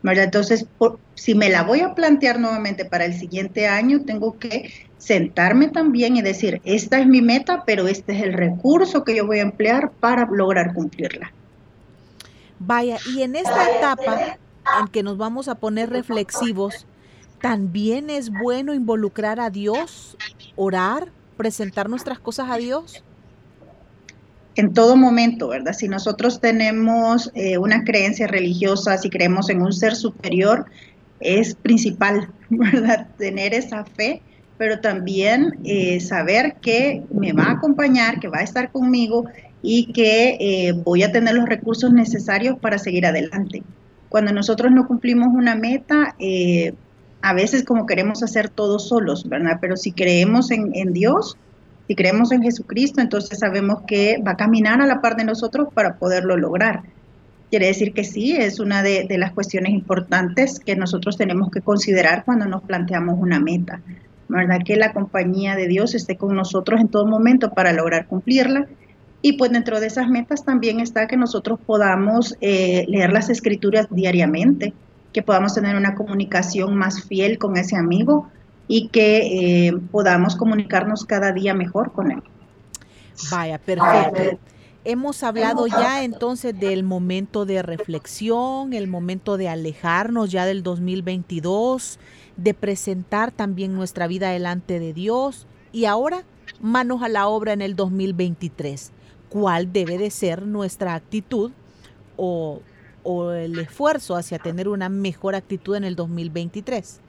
Entonces, 0.05 0.65
si 1.17 1.35
me 1.35 1.51
la 1.51 1.65
voy 1.65 1.81
a 1.81 1.93
plantear 1.93 2.39
nuevamente 2.39 2.85
para 2.85 3.05
el 3.05 3.15
siguiente 3.15 3.67
año, 3.67 4.03
tengo 4.05 4.39
que 4.39 4.73
sentarme 4.99 5.67
también 5.71 6.17
y 6.17 6.23
decir, 6.23 6.61
esta 6.65 7.01
es 7.01 7.09
mi 7.09 7.21
meta, 7.21 7.65
pero 7.67 7.89
este 7.89 8.17
es 8.17 8.23
el 8.23 8.35
recurso 8.35 9.03
que 9.03 9.17
yo 9.17 9.27
voy 9.27 9.41
a 9.41 9.43
emplear 9.43 9.91
para 9.91 10.29
lograr 10.31 10.73
cumplirla. 10.73 11.33
Vaya, 12.61 12.99
y 13.13 13.23
en 13.23 13.35
esta 13.35 13.69
etapa 13.77 14.39
en 14.81 14.87
que 14.87 15.03
nos 15.03 15.19
vamos 15.19 15.49
a 15.49 15.57
poner 15.57 15.91
reflexivos, 15.91 16.87
también 17.43 18.09
es 18.09 18.31
bueno 18.31 18.73
involucrar 18.73 19.41
a 19.41 19.51
Dios, 19.51 20.17
orar, 20.57 21.09
presentar 21.37 21.91
nuestras 21.91 22.19
cosas 22.19 22.51
a 22.51 22.57
Dios 22.57 23.05
en 24.57 24.75
todo 24.75 24.97
momento, 24.97 25.49
¿verdad? 25.49 25.73
Si 25.73 25.89
nosotros 25.89 26.41
tenemos 26.41 27.31
eh, 27.35 27.59
una 27.59 27.85
creencia 27.85 28.27
religiosa, 28.27 28.99
si 28.99 29.09
creemos 29.09 29.49
en 29.49 29.63
un 29.63 29.73
ser 29.73 29.95
superior, 29.95 30.67
es 31.21 31.55
principal, 31.55 32.29
¿verdad? 32.51 33.07
Tener 33.19 33.55
esa 33.55 33.85
fe, 33.85 34.21
pero 34.59 34.81
también 34.81 35.59
eh, 35.65 36.01
saber 36.01 36.57
que 36.61 37.03
me 37.13 37.33
va 37.33 37.45
a 37.45 37.53
acompañar, 37.53 38.21
que 38.21 38.29
va 38.29 38.39
a 38.39 38.43
estar 38.43 38.71
conmigo 38.71 39.25
y 39.63 39.93
que 39.93 40.37
eh, 40.41 40.73
voy 40.73 41.03
a 41.03 41.13
tener 41.13 41.35
los 41.35 41.49
recursos 41.49 41.93
necesarios 41.93 42.59
para 42.59 42.79
seguir 42.79 43.07
adelante. 43.07 43.63
Cuando 44.09 44.33
nosotros 44.33 44.71
no 44.73 44.87
cumplimos 44.87 45.29
una 45.29 45.55
meta, 45.55 46.15
a 47.23 47.33
veces 47.35 47.65
como 47.65 47.87
queremos 47.87 48.23
hacer 48.23 48.49
todo 48.49 48.79
solos, 48.79 49.29
¿verdad? 49.29 49.59
Pero 49.61 49.77
si 49.77 49.93
creemos 49.93 50.51
en, 50.51 50.93
Dios, 50.93 51.37
si 51.87 51.95
creemos 51.95 52.33
en 52.33 52.43
Jesucristo, 52.43 53.01
entonces 53.01 53.39
sabemos 53.39 53.83
que 53.87 54.21
va 54.27 54.33
a 54.33 54.37
caminar 54.37 54.83
a 54.83 54.87
la 54.87 55.01
par 55.01 55.17
de 55.17 55.25
nosotros 55.25 55.69
para 55.73 55.97
poderlo 55.97 56.37
lograr. 56.37 56.83
Quiere 57.51 57.67
decir 57.67 57.93
que 57.93 58.03
sí, 58.03 58.33
es 58.33 58.59
una 58.59 58.83
de, 58.83 59.07
las 59.19 59.33
cuestiones 59.33 59.73
importantes 59.73 60.59
que 60.59 60.75
nosotros 60.75 61.17
tenemos 61.17 61.51
que 61.51 61.61
considerar 61.61 62.25
cuando 62.25 62.47
nos 62.47 62.63
planteamos 62.63 63.17
una 63.19 63.39
meta. 63.39 63.81
¿Verdad? 64.29 64.61
Que 64.65 64.77
la 64.77 64.93
compañía 64.93 65.57
de 65.57 65.69
Dios 65.69 65.95
esté 65.95 66.17
con 66.17 66.35
nosotros 66.35 66.81
en 66.81 66.89
todo 66.89 67.07
momento 67.07 67.51
para 67.53 67.73
lograr 67.73 68.07
cumplirla. 68.07 68.67
Y 69.21 69.35
pues 69.35 69.53
dentro 69.53 69.79
de 69.79 69.87
esas 69.87 70.09
metas 70.09 70.45
también 70.45 70.81
está 70.81 71.07
que 71.07 71.17
nosotros 71.17 71.61
podamos 71.65 72.37
eh, 72.41 72.87
leer 72.89 73.13
las 73.13 73.29
escrituras 73.29 73.87
diariamente, 73.91 74.73
que 75.13 75.23
podamos 75.23 75.55
tener 75.55 75.77
una 75.77 75.95
comunicación 75.95 76.75
más 76.77 77.05
fiel 77.05 77.39
con 77.39 77.57
ese 77.57 77.77
amigo, 77.77 78.29
y 78.69 78.89
que 78.89 79.67
eh, 79.67 79.73
podamos 79.91 80.37
comunicarnos 80.37 81.05
cada 81.05 81.33
día 81.33 81.53
mejor 81.53 81.93
con 81.93 82.11
Él. 82.11 82.23
Vaya, 83.31 83.59
perfecto. 83.59 84.39
Hemos 84.85 85.23
hablado 85.23 85.67
ya 85.67 86.03
entonces 86.03 86.59
del 86.59 86.83
momento 86.83 87.45
de 87.45 87.63
reflexión, 87.63 88.73
el 88.73 88.89
momento 88.89 89.37
de 89.37 89.49
alejarnos 89.49 90.33
ya 90.33 90.45
del 90.45 90.63
2022, 90.63 92.01
de 92.37 92.55
presentar 92.55 93.31
también 93.31 93.75
nuestra 93.75 94.07
vida 94.09 94.31
delante 94.31 94.81
de 94.81 94.93
Dios 94.93 95.47
y 95.71 95.85
ahora 95.85 96.25
manos 96.61 97.03
a 97.03 97.09
la 97.09 97.29
obra 97.29 97.53
en 97.53 97.61
el 97.61 97.77
2023. 97.77 98.91
¿Cuál 99.29 99.73
debe 99.73 99.99
de 99.99 100.11
ser 100.11 100.47
nuestra 100.47 100.95
actitud 100.95 101.53
o, 102.17 102.61
o 103.03 103.33
el 103.33 103.59
esfuerzo 103.59 104.17
hacia 104.17 104.39
tener 104.39 104.69
una 104.69 104.89
mejor 104.89 105.35
actitud 105.35 105.77
en 105.77 105.85
el 105.85 105.97
2023? 105.97 107.01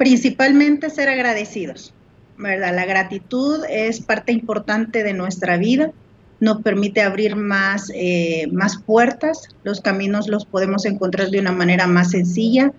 principalmente 0.00 0.88
ser 0.88 1.10
agradecidos, 1.10 1.92
¿verdad? 2.38 2.74
La 2.74 2.86
gratitud 2.86 3.62
es 3.68 4.00
parte 4.00 4.32
importante 4.32 5.02
de 5.02 5.12
nuestra 5.12 5.58
vida, 5.58 5.92
nos 6.40 6.62
permite 6.62 7.02
abrir 7.02 7.36
más, 7.36 7.92
eh, 7.94 8.48
más 8.50 8.80
puertas, 8.80 9.48
los 9.62 9.82
caminos 9.82 10.26
los 10.26 10.46
podemos 10.46 10.86
encontrar 10.86 11.28
de 11.28 11.38
una 11.38 11.52
manera 11.52 11.86
más 11.86 12.12
sencilla 12.12 12.72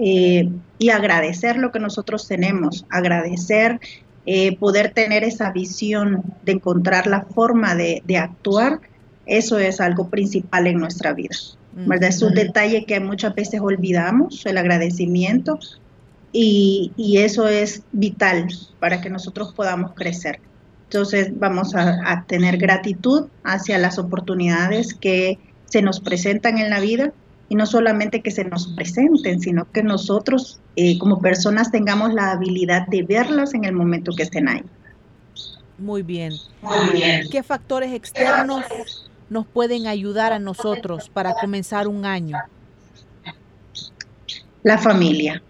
eh, 0.00 0.48
y 0.80 0.88
agradecer 0.90 1.56
lo 1.56 1.70
que 1.70 1.78
nosotros 1.78 2.26
tenemos, 2.26 2.84
agradecer 2.90 3.78
eh, 4.26 4.56
poder 4.58 4.92
tener 4.92 5.22
esa 5.22 5.52
visión 5.52 6.24
de 6.44 6.50
encontrar 6.50 7.06
la 7.06 7.20
forma 7.26 7.76
de, 7.76 8.02
de, 8.06 8.16
actuar, 8.16 8.80
eso 9.26 9.58
es 9.58 9.80
algo 9.80 10.08
principal 10.08 10.66
en 10.66 10.78
nuestra 10.78 11.12
vida. 11.12 11.36
¿verdad? 11.84 12.08
Es 12.08 12.22
un 12.22 12.32
detalle 12.32 12.86
que 12.86 12.98
muchas 13.00 13.34
veces 13.34 13.60
olvidamos, 13.60 14.46
el 14.46 14.56
agradecimiento, 14.56 15.58
y, 16.32 16.92
eso 17.18 17.48
es 17.48 17.82
vital 17.92 18.48
para 18.78 19.00
que 19.00 19.10
nosotros 19.10 19.52
podamos 19.54 19.92
crecer. 19.94 20.40
Entonces 20.84 21.30
vamos 21.38 21.74
a, 21.74 22.24
tener 22.26 22.58
gratitud 22.58 23.26
hacia 23.42 23.78
las 23.78 23.98
oportunidades 23.98 24.94
que 24.94 25.38
se 25.66 25.82
nos 25.82 26.00
presentan 26.00 26.58
en 26.58 26.70
la 26.70 26.80
vida 26.80 27.12
y 27.48 27.54
no 27.54 27.66
solamente 27.66 28.22
que 28.22 28.30
se 28.30 28.44
nos 28.44 28.68
presenten, 28.68 29.40
sino 29.40 29.70
que 29.70 29.82
nosotros 29.82 30.60
eh, 30.76 30.98
como 30.98 31.20
personas 31.20 31.70
tengamos 31.70 32.12
la 32.14 32.32
habilidad 32.32 32.86
de 32.88 33.02
verlas 33.02 33.54
en 33.54 33.64
el 33.64 33.72
momento 33.72 34.12
que 34.16 34.24
estén 34.24 34.48
ahí. 34.48 34.62
Muy 35.78 36.02
bien. 36.02 36.32
Muy 36.62 36.90
bien. 36.92 37.28
¿Qué 37.30 37.42
factores 37.42 37.92
externos 37.92 38.64
nos 39.28 39.46
pueden 39.46 39.86
ayudar 39.86 40.32
a 40.32 40.38
nosotros 40.38 41.08
para 41.08 41.34
comenzar 41.34 41.88
un 41.88 42.04
año? 42.04 42.38
La 44.62 44.78
familia. 44.78 45.42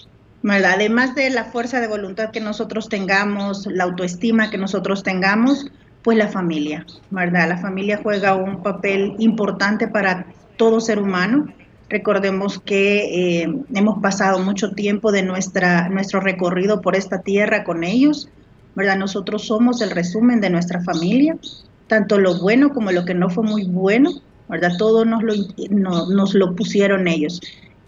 Además 0.48 1.14
de 1.14 1.30
la 1.30 1.44
fuerza 1.44 1.80
de 1.80 1.88
voluntad 1.88 2.30
que 2.30 2.40
nosotros 2.40 2.88
tengamos, 2.88 3.66
la 3.66 3.84
autoestima 3.84 4.50
que 4.50 4.58
nosotros 4.58 5.02
tengamos, 5.02 5.66
pues 6.02 6.16
la 6.16 6.28
familia, 6.28 6.86
¿verdad? 7.10 7.48
La 7.48 7.58
familia 7.58 7.98
juega 8.00 8.36
un 8.36 8.62
papel 8.62 9.16
importante 9.18 9.88
para 9.88 10.26
todo 10.56 10.80
ser 10.80 11.00
humano. 11.00 11.52
Recordemos 11.88 12.60
que 12.60 13.42
eh, 13.42 13.54
hemos 13.74 14.00
pasado 14.00 14.38
mucho 14.38 14.70
tiempo 14.72 15.10
de 15.10 15.22
nuestra, 15.22 15.88
nuestro 15.88 16.20
recorrido 16.20 16.80
por 16.80 16.94
esta 16.94 17.22
tierra 17.22 17.64
con 17.64 17.82
ellos, 17.82 18.28
¿verdad? 18.76 18.96
Nosotros 18.96 19.46
somos 19.46 19.80
el 19.80 19.90
resumen 19.90 20.40
de 20.40 20.50
nuestra 20.50 20.80
familia, 20.80 21.36
tanto 21.86 22.18
lo 22.18 22.38
bueno 22.40 22.70
como 22.70 22.92
lo 22.92 23.04
que 23.04 23.14
no 23.14 23.30
fue 23.30 23.44
muy 23.44 23.64
bueno, 23.64 24.10
¿verdad? 24.48 24.72
Todo 24.78 25.04
nos 25.04 25.22
lo, 25.22 25.34
nos 25.70 26.34
lo 26.34 26.54
pusieron 26.54 27.08
ellos. 27.08 27.40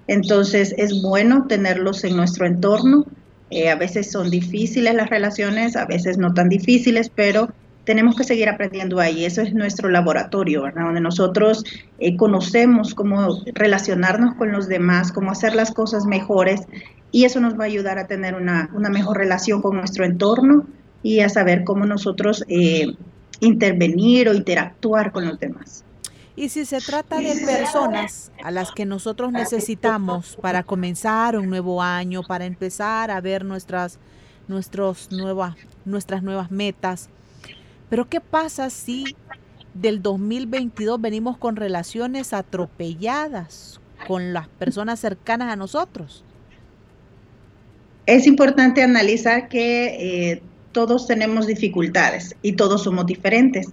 Entonces 0.06 0.74
es 0.78 1.02
bueno 1.02 1.46
tenerlos 1.46 2.02
en 2.04 2.16
nuestro 2.16 2.46
entorno. 2.46 3.04
Eh, 3.50 3.70
a 3.70 3.76
veces 3.76 4.10
son 4.10 4.30
difíciles 4.30 4.94
las 4.94 5.10
relaciones, 5.10 5.76
a 5.76 5.86
veces 5.86 6.18
no 6.18 6.34
tan 6.34 6.48
difíciles, 6.48 7.10
pero 7.14 7.48
tenemos 7.84 8.16
que 8.16 8.24
seguir 8.24 8.48
aprendiendo 8.48 9.00
ahí. 9.00 9.24
Eso 9.24 9.42
es 9.42 9.54
nuestro 9.54 9.88
laboratorio, 9.88 10.62
¿verdad? 10.62 10.84
Donde 10.84 11.00
nosotros 11.00 11.64
eh, 11.98 12.16
conocemos 12.16 12.94
cómo 12.94 13.42
relacionarnos 13.54 14.34
con 14.34 14.52
los 14.52 14.68
demás, 14.68 15.12
cómo 15.12 15.30
hacer 15.30 15.54
las 15.54 15.72
cosas 15.72 16.04
mejores 16.04 16.62
y 17.10 17.24
eso 17.24 17.40
nos 17.40 17.58
va 17.58 17.64
a 17.64 17.66
ayudar 17.66 17.98
a 17.98 18.06
tener 18.06 18.34
una, 18.34 18.68
mejor 18.90 19.16
relación 19.16 19.62
con 19.62 19.76
nuestro 19.76 20.04
entorno 20.04 20.66
y 21.02 21.20
a 21.20 21.28
saber 21.28 21.64
cómo 21.64 21.86
nosotros 21.86 22.44
eh, 22.48 22.88
intervenir 23.40 24.28
o 24.28 24.34
interactuar 24.34 25.12
con 25.12 25.26
los 25.26 25.38
demás. 25.38 25.84
Y 26.36 26.50
si 26.50 26.64
se 26.64 26.80
trata 26.80 27.18
de 27.18 27.34
personas 27.44 28.30
a 28.44 28.52
las 28.52 28.70
que 28.70 28.86
nosotros 28.86 29.32
necesitamos 29.32 30.36
para 30.40 30.62
comenzar 30.62 31.36
un 31.36 31.50
nuevo 31.50 31.82
año, 31.82 32.22
para 32.22 32.46
empezar 32.46 33.10
a 33.10 33.20
ver 33.20 33.44
nuestras, 33.44 33.98
nuestros 34.46 35.10
nuevas, 35.10 35.56
nuestras 35.84 36.22
nuevas 36.22 36.52
metas, 36.52 37.10
pero 37.90 38.08
¿qué 38.08 38.20
pasa 38.20 38.70
si 38.70 39.16
del 39.74 40.00
2022 40.00 41.00
venimos 41.00 41.38
con 41.38 41.56
relaciones 41.56 42.32
atropelladas 42.32 43.80
con 44.06 44.32
las 44.32 44.46
personas 44.46 45.00
cercanas 45.00 45.52
a 45.52 45.56
nosotros? 45.56 46.22
Es 48.06 48.26
importante 48.26 48.82
analizar 48.82 49.48
que 49.48 50.30
eh, 50.32 50.42
todos 50.78 51.08
tenemos 51.08 51.48
dificultades 51.48 52.36
y 52.40 52.52
todos 52.52 52.84
somos 52.84 53.04
diferentes. 53.04 53.66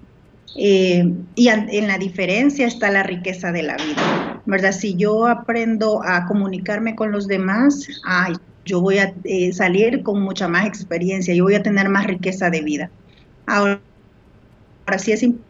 Eh, 0.57 1.13
y 1.35 1.50
en 1.50 1.88
la 1.88 2.00
diferencia 2.00 2.65
está 2.65 2.89
la 2.89 3.03
riqueza 3.03 3.51
de 3.51 3.62
la 3.62 3.77
vida. 3.77 4.41
¿verdad? 4.47 4.71
Si 4.71 4.95
yo 4.95 5.27
aprendo 5.27 6.01
a 6.03 6.25
comunicarme 6.25 6.95
con 6.95 7.12
los 7.12 7.27
demás, 7.27 7.88
ay, 8.07 8.33
yo 8.65 8.81
voy 8.81 8.97
a 8.97 9.13
eh, 9.24 9.53
salir 9.53 10.01
con 10.01 10.19
mucha 10.24 10.47
más 10.47 10.65
experiencia, 10.65 11.35
yo 11.35 11.43
voy 11.43 11.53
a 11.53 11.62
tener 11.62 11.89
más 11.89 12.07
riqueza 12.07 12.50
de 12.50 12.62
vida. 12.62 12.89
Ahora, 13.45 13.79
ahora 14.88 14.97
sí 14.97 15.12
es 15.12 15.21
importante 15.21 15.45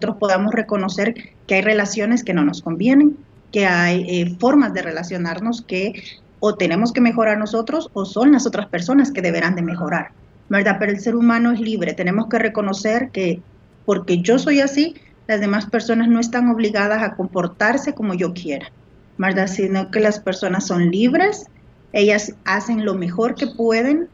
que 0.00 0.12
podamos 0.18 0.52
reconocer 0.52 1.14
que 1.46 1.54
hay 1.54 1.62
relaciones 1.62 2.24
que 2.24 2.34
no 2.34 2.44
nos 2.44 2.60
convienen, 2.60 3.16
que 3.52 3.66
hay 3.66 4.04
eh, 4.08 4.36
formas 4.40 4.74
de 4.74 4.82
relacionarnos 4.82 5.62
que 5.62 5.92
o 6.40 6.56
tenemos 6.56 6.92
que 6.92 7.00
mejorar 7.00 7.38
nosotros 7.38 7.88
o 7.92 8.04
son 8.04 8.32
las 8.32 8.48
otras 8.48 8.66
personas 8.66 9.12
que 9.12 9.22
deberán 9.22 9.54
de 9.54 9.62
mejorar, 9.62 10.10
¿verdad? 10.48 10.76
Pero 10.78 10.92
el 10.92 11.00
ser 11.00 11.14
humano 11.14 11.52
es 11.52 11.60
libre, 11.60 11.94
tenemos 11.94 12.28
que 12.28 12.38
reconocer 12.38 13.10
que 13.10 13.40
porque 13.84 14.18
yo 14.18 14.38
soy 14.38 14.60
así, 14.60 14.94
las 15.26 15.40
demás 15.40 15.66
personas 15.66 16.08
no 16.08 16.20
están 16.20 16.48
obligadas 16.50 17.02
a 17.02 17.14
comportarse 17.14 17.94
como 17.94 18.14
yo 18.14 18.32
quiera, 18.34 18.70
¿verdad? 19.16 19.46
Sino 19.46 19.90
que 19.90 20.00
las 20.00 20.20
personas 20.20 20.66
son 20.66 20.90
libres, 20.90 21.46
ellas 21.92 22.34
hacen 22.44 22.84
lo 22.84 22.94
mejor 22.94 23.34
que 23.34 23.46
pueden, 23.46 24.08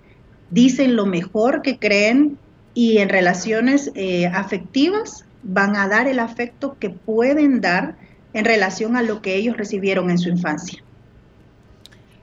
dicen 0.51 0.97
lo 0.97 1.07
mejor 1.07 1.63
que 1.63 1.79
creen 1.79 2.39
y 2.75 2.99
en 2.99 3.09
relaciones 3.09 3.91
eh, 3.95 4.27
afectivas 4.27 5.25
van 5.43 5.77
a 5.77 5.89
dar 5.89 6.09
el 6.09 6.19
afecto 6.19 6.77
que 6.79 6.91
pueden 6.91 7.61
dar 7.61 7.97
en 8.33 8.45
relación 8.45 8.97
a 8.97 9.03
lo 9.03 9.23
que 9.23 9.37
ellos 9.37 9.57
recibieron 9.57 10.11
en 10.11 10.19
su 10.19 10.29
infancia. 10.29 10.83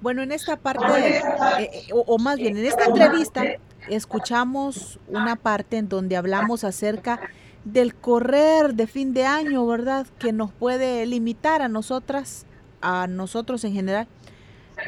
Bueno, 0.01 0.23
en 0.23 0.31
esta 0.31 0.57
parte, 0.57 1.17
eh, 1.17 1.21
eh, 1.59 1.93
o, 1.93 1.99
o, 1.99 2.17
más 2.17 2.37
bien 2.37 2.57
en 2.57 2.65
esta 2.65 2.85
entrevista, 2.85 3.43
escuchamos 3.89 4.99
una 5.07 5.35
parte 5.35 5.77
en 5.77 5.89
donde 5.89 6.15
hablamos 6.15 6.63
acerca 6.63 7.19
del 7.65 7.95
correr 7.95 8.73
de 8.73 8.87
fin 8.87 9.13
de 9.13 9.25
año, 9.25 9.65
¿verdad? 9.67 10.07
Que 10.19 10.33
nos 10.33 10.51
puede 10.51 11.05
limitar 11.05 11.61
a 11.61 11.67
nosotras, 11.67 12.45
a 12.81 13.07
nosotros 13.07 13.63
en 13.63 13.73
general, 13.73 14.07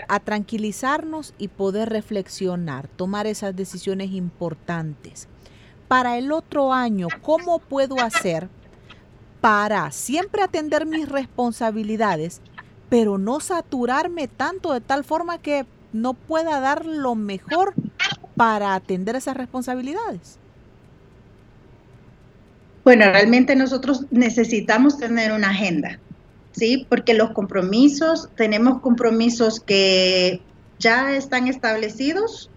a 0.08 0.20
tranquilizarnos 0.20 1.34
y 1.38 1.50
poder 1.50 1.90
reflexionar, 1.90 2.88
tomar 2.88 3.28
esas 3.28 3.56
decisiones 3.56 4.12
importantes. 4.12 5.28
Para 5.88 6.18
el 6.18 6.32
otro 6.32 6.74
año, 6.74 7.08
¿cómo 7.22 7.60
puedo 7.60 8.00
hacer 8.00 8.50
para 9.44 9.92
siempre 9.92 10.42
atender 10.42 10.86
mis 10.86 11.10
responsabilidades, 11.10 12.40
pero 12.88 13.18
no 13.18 13.42
saturarme 13.42 14.30
tanto 14.30 14.72
de 14.72 14.80
tal 14.80 15.04
forma 15.04 15.38
que 15.38 15.66
no 15.92 16.14
pueda 16.14 16.62
dar 16.62 16.86
lo 16.86 17.16
mejor 17.16 17.74
para 18.36 18.76
atender 18.76 19.16
esas 19.16 19.38
responsabilidades? 19.38 20.38
Bueno, 22.84 23.06
realmente 23.06 23.56
nosotros 23.56 24.06
necesitamos 24.12 24.98
tener 24.98 25.32
una 25.32 25.50
agenda, 25.52 26.00
¿sí? 26.52 26.86
Porque 26.90 27.14
los 27.14 27.32
compromisos, 27.32 28.30
tenemos 28.36 28.82
compromisos 28.82 29.60
que 29.62 30.42
ya 30.80 31.16
están 31.16 31.48
establecidos, 31.48 32.50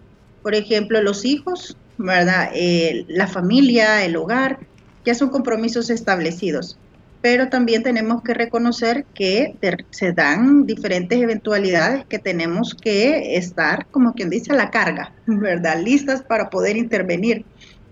por 0.43 0.55
ejemplo, 0.55 1.01
los 1.01 1.25
hijos, 1.25 1.77
¿verdad? 1.97 2.51
Eh, 2.55 3.05
la 3.09 3.29
familia, 3.29 4.05
el 4.05 4.17
hogar, 4.17 4.59
ya 5.05 5.15
son 5.15 5.31
compromisos 5.31 5.91
establecidos. 5.91 6.77
Pero 7.23 7.49
también 7.49 7.83
tenemos 7.83 8.23
que 8.23 8.35
reconocer 8.35 9.05
que 9.15 9.57
se 9.91 10.13
dan 10.13 10.67
diferentes 10.67 11.21
eventualidades 11.21 12.05
que 12.07 12.19
tenemos 12.19 12.75
que 12.75 13.37
estar, 13.37 13.87
como 13.87 14.13
quien 14.15 14.31
dice, 14.31 14.53
a 14.53 14.57
la 14.57 14.71
carga, 14.71 15.13
¿verdad? 15.27 15.81
Listas 15.83 16.23
para 16.23 16.51
poder 16.51 16.77
intervenir. 16.77 17.45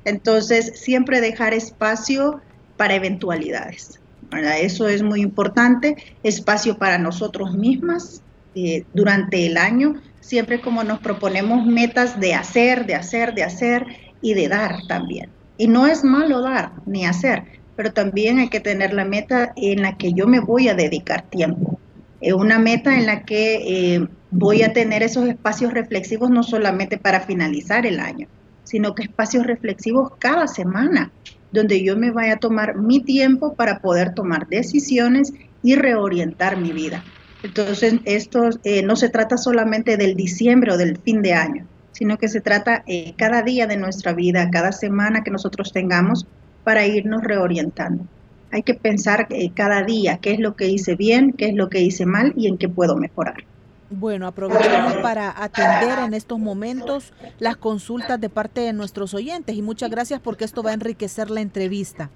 Entonces, 0.05 0.73
siempre 0.77 1.21
dejar 1.21 1.55
espacio 1.55 2.41
para 2.77 2.95
eventualidades. 2.95 4.01
¿verdad? 4.31 4.59
Eso 4.61 4.89
es 4.89 5.03
muy 5.03 5.21
importante, 5.21 5.97
espacio 6.23 6.77
para 6.77 6.99
nosotros 6.99 7.55
mismas 7.55 8.23
eh, 8.55 8.85
durante 8.93 9.47
el 9.47 9.57
año, 9.57 10.01
siempre 10.21 10.61
como 10.61 10.85
nos 10.85 11.01
proponemos 11.01 11.67
metas 11.67 12.21
de 12.21 12.35
hacer, 12.35 12.87
de 12.87 12.95
hacer, 12.95 13.35
de 13.35 13.45
hacer 13.45 13.87
y 14.21 14.35
de 14.35 14.49
dar 14.49 14.87
también. 14.89 15.31
Y 15.57 15.69
no 15.69 15.87
es 15.87 16.03
malo 16.03 16.41
dar 16.41 16.73
ni 16.87 17.07
hacer, 17.07 17.45
pero 17.77 17.93
también 17.93 18.39
hay 18.39 18.49
que 18.49 18.61
tener 18.61 18.93
la 18.93 19.05
meta 19.05 19.53
en 19.57 19.83
la 19.83 19.97
que 19.97 20.13
yo 20.13 20.27
me 20.27 20.41
voy 20.41 20.69
a 20.69 20.75
dedicar 20.75 21.29
tiempo. 21.29 21.79
Eh, 22.21 22.33
una 22.33 22.59
meta 22.59 22.97
en 22.97 23.07
la 23.07 23.25
que 23.25 23.95
eh, 23.97 24.09
voy 24.31 24.63
a 24.63 24.73
tener 24.73 25.03
esos 25.03 25.29
espacios 25.29 25.73
reflexivos 25.73 26.31
no 26.31 26.43
solamente 26.43 26.99
para 26.99 27.21
finalizar 27.21 27.87
el 27.87 28.01
año, 28.01 28.29
sino 28.65 28.95
que 28.95 29.05
espacios 29.05 29.47
reflexivos 29.47 30.13
cada 30.19 30.47
semana, 30.47 31.13
donde 31.53 31.83
yo 31.85 31.97
me 31.97 32.11
vaya 32.11 32.35
a 32.35 32.39
tomar 32.39 32.77
mi 32.77 33.01
tiempo 33.01 33.55
para 33.55 33.81
poder 33.81 34.15
tomar 34.15 34.49
decisiones 34.49 35.33
y 35.63 35.77
reorientar 35.77 36.57
mi 36.59 36.73
vida. 36.73 37.05
Entonces, 37.43 37.97
esto 38.05 38.49
eh, 38.65 38.83
no 38.83 38.97
se 38.97 39.11
trata 39.11 39.37
solamente 39.37 39.97
del 39.97 40.17
diciembre 40.17 40.73
o 40.73 40.77
del 40.79 40.99
fin 40.99 41.21
de 41.21 41.35
año, 41.35 41.69
sino 41.93 42.17
que 42.17 42.29
se 42.29 42.41
trata 42.41 42.83
eh, 42.87 43.15
cada 43.17 43.43
día 43.43 43.67
de 43.67 43.77
nuestra 43.77 44.15
vida, 44.15 44.49
cada 44.51 44.73
semana 44.73 45.23
que 45.23 45.31
nosotros 45.31 45.71
tengamos 45.73 46.27
para 46.65 46.87
irnos 46.87 47.23
reorientando. 47.23 48.05
Hay 48.51 48.63
que 48.63 48.75
pensar 48.75 49.27
eh, 49.31 49.51
cada 49.55 49.83
día 49.83 50.19
qué 50.19 50.33
es 50.33 50.41
lo 50.41 50.57
que 50.57 50.69
hice 50.69 50.97
bien, 50.97 51.33
qué 51.33 51.49
es 51.49 51.55
lo 51.55 51.69
que 51.69 51.81
hice 51.81 52.07
mal 52.07 52.33
y 52.37 52.47
en 52.47 52.57
qué 52.57 52.69
puedo 52.69 52.97
mejorar. 52.97 53.45
Bueno, 53.91 54.27
aprovechamos 54.27 54.95
para 54.95 55.43
atender 55.43 55.99
en 56.01 56.15
estos 56.15 56.39
momentos 56.39 57.13
las 57.39 57.57
consultas 57.57 58.21
de 58.21 58.29
parte 58.29 58.63
de 58.63 58.73
nuestros 58.73 59.15
oyentes 59.15 59.55
y 59.55 59.63
muchas 59.63 59.91
gracias 59.91 60.21
porque 60.21 60.45
esto 60.45 60.63
va 60.63 60.71
a 60.71 60.75
enriquecer 60.75 61.31
la 61.31 61.43
entrevista. 61.43 62.11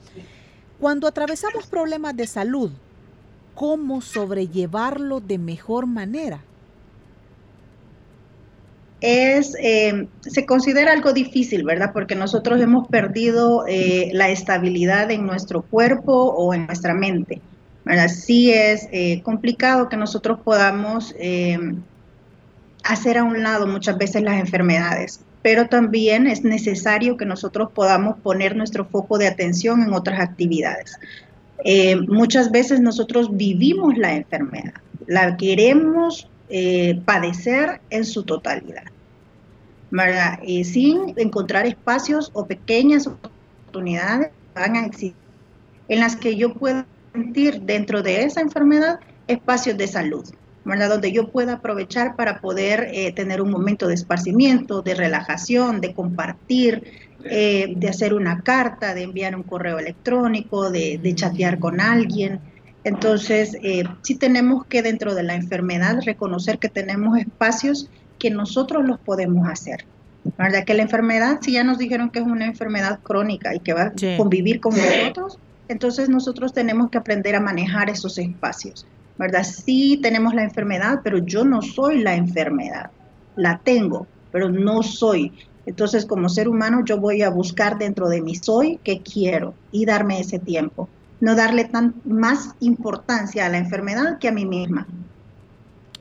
Cuando 0.81 1.07
atravesamos 1.07 1.67
problemas 1.67 2.17
de 2.17 2.27
salud, 2.27 2.71
¿cómo 3.55 4.01
sobrellevarlo 4.01 5.21
de 5.21 5.39
mejor 5.39 5.87
manera? 5.87 6.41
Es, 9.01 9.55
eh, 9.61 10.09
se 10.23 10.45
considera 10.45 10.93
algo 10.93 11.13
difícil, 11.13 11.63
¿verdad? 11.63 11.93
Porque 11.93 12.17
nosotros 12.17 12.61
hemos 12.61 12.89
perdido 12.89 13.65
eh, 13.69 14.11
la 14.13 14.29
estabilidad 14.29 15.11
en 15.13 15.25
nuestro 15.25 15.63
cuerpo 15.63 16.13
o 16.13 16.53
en 16.53 16.67
nuestra 16.67 16.95
mente. 16.95 17.41
Sí 18.09 18.53
es 18.53 18.89
eh, 18.93 19.23
complicado 19.23 19.89
que 19.89 19.97
nosotros 19.97 20.41
podamos 20.45 21.15
hacer 22.85 23.19
a 23.19 23.25
un 23.25 23.43
lado 23.43 23.67
muchas 23.67 23.97
veces 23.97 24.23
las 24.23 24.39
enfermedades, 24.39 25.21
pero 25.41 25.69
también 25.69 26.27
es 26.27 26.45
necesario 26.45 27.17
que 27.17 27.25
nosotros 27.25 27.71
podamos 27.73 28.19
poner 28.19 28.57
nuestro 28.57 28.85
foco 28.85 29.17
de 29.17 29.29
atención 29.29 29.83
en 29.83 29.95
otras 29.95 30.21
actividades. 30.21 30.99
Muchas 32.09 32.51
veces 32.51 32.81
nosotros 32.81 33.35
vivimos 33.35 33.97
la 33.97 34.15
enfermedad, 34.15 34.75
la 35.07 35.39
queremos 35.39 36.29
padecer 37.05 37.81
en 37.91 38.05
su 38.05 38.23
totalidad, 38.23 38.85
¿verdad? 39.91 40.39
sin 40.65 41.15
encontrar 41.17 41.67
espacios 41.67 42.31
o 42.33 42.47
pequeñas 42.47 43.07
oportunidades 43.07 44.31
en 45.89 46.01
las 46.01 46.17
que 46.17 46.37
yo 46.37 46.55
pueda 46.55 46.87
sentir 47.13 47.63
dentro 47.63 48.03
de 48.03 48.25
esa 48.25 48.41
enfermedad 48.41 49.01
espacios 49.27 49.77
de 49.77 49.87
salud, 49.87 50.29
¿verdad? 50.65 50.89
Donde 50.91 51.13
yo 51.13 51.29
pueda 51.29 51.55
aprovechar 51.55 52.17
para 52.17 52.41
poder 52.41 52.89
eh, 52.93 53.13
tener 53.13 53.41
un 53.41 53.51
momento 53.51 53.87
de 53.87 53.95
esparcimiento, 53.95 54.83
de 54.83 54.95
relajación, 54.95 55.81
de 55.81 55.95
compartir, 55.95 56.85
eh, 57.25 57.75
de 57.77 57.89
hacer 57.89 58.15
una 58.15 58.43
carta, 58.43 58.95
de 58.95 59.03
enviar 59.03 59.37
un 59.37 59.43
correo 59.43 59.79
electrónico, 59.79 60.71
de, 60.71 60.99
de 60.99 61.15
chatear 61.15 61.59
con 61.59 61.81
alguien. 61.81 62.41
Entonces, 62.89 63.55
eh, 63.63 63.85
sí 64.01 64.15
tenemos 64.15 64.65
que 64.65 64.81
dentro 64.81 65.15
de 65.15 65.23
la 65.23 65.35
enfermedad 65.35 66.01
reconocer 66.07 66.59
que 66.59 66.71
tenemos 66.71 67.19
espacios 67.19 67.91
que 68.19 68.31
nosotros 68.31 68.87
los 68.87 68.99
podemos 68.99 69.47
hacer. 69.47 69.85
¿Verdad? 70.39 70.65
Que 70.65 70.73
la 70.73 70.85
enfermedad, 70.85 71.39
si 71.43 71.53
ya 71.53 71.65
nos 71.65 71.77
dijeron 71.77 72.09
que 72.09 72.21
es 72.21 72.25
una 72.25 72.47
enfermedad 72.47 73.01
crónica 73.03 73.55
y 73.55 73.61
que 73.61 73.75
va 73.75 73.83
a 73.83 73.93
convivir 74.17 74.61
con 74.61 74.75
nosotros, 74.75 75.39
entonces 75.69 76.09
nosotros 76.09 76.55
tenemos 76.55 76.89
que 76.89 76.97
aprender 76.97 77.37
a 77.37 77.41
manejar 77.41 77.91
esos 77.91 78.17
espacios, 78.17 78.87
¿verdad? 79.19 79.45
Sí 79.45 80.01
tenemos 80.03 80.35
la 80.35 80.45
enfermedad, 80.45 81.01
pero 81.05 81.19
yo 81.19 81.45
no 81.45 81.61
soy 81.61 82.03
la 82.03 82.15
enfermedad. 82.15 82.91
La 83.37 83.59
tengo, 83.59 84.07
pero 84.33 84.49
no 84.49 84.83
soy. 84.83 85.33
Entonces 85.67 86.07
como 86.07 86.31
ser 86.31 86.49
humano 86.49 86.83
yo 86.87 86.99
voy 86.99 87.21
a 87.21 87.29
buscar 87.29 87.77
dentro 87.77 88.09
de 88.09 88.23
mi 88.23 88.35
soy 88.35 88.81
qué 88.83 89.03
quiero 89.03 89.53
y 89.73 89.85
darme 89.85 90.21
ese 90.21 90.39
tiempo. 90.39 90.89
No 91.21 91.35
darle 91.35 91.65
tan 91.65 91.95
más 92.05 92.51
importancia 92.61 93.47
a 93.47 93.49
la 93.49 93.59
enfermedad 93.59 94.19
que 94.19 94.29
a 94.29 94.33
mí 94.33 94.47
misma. 94.47 94.87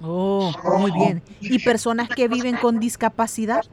Oh, 0.02 0.52
muy 0.80 0.92
bien. 0.92 1.24
¿Y 1.42 1.60
personas 1.60 2.10
que 2.10 2.28
viven 2.28 2.56
con 2.58 2.80
discapacidad? 2.80 3.64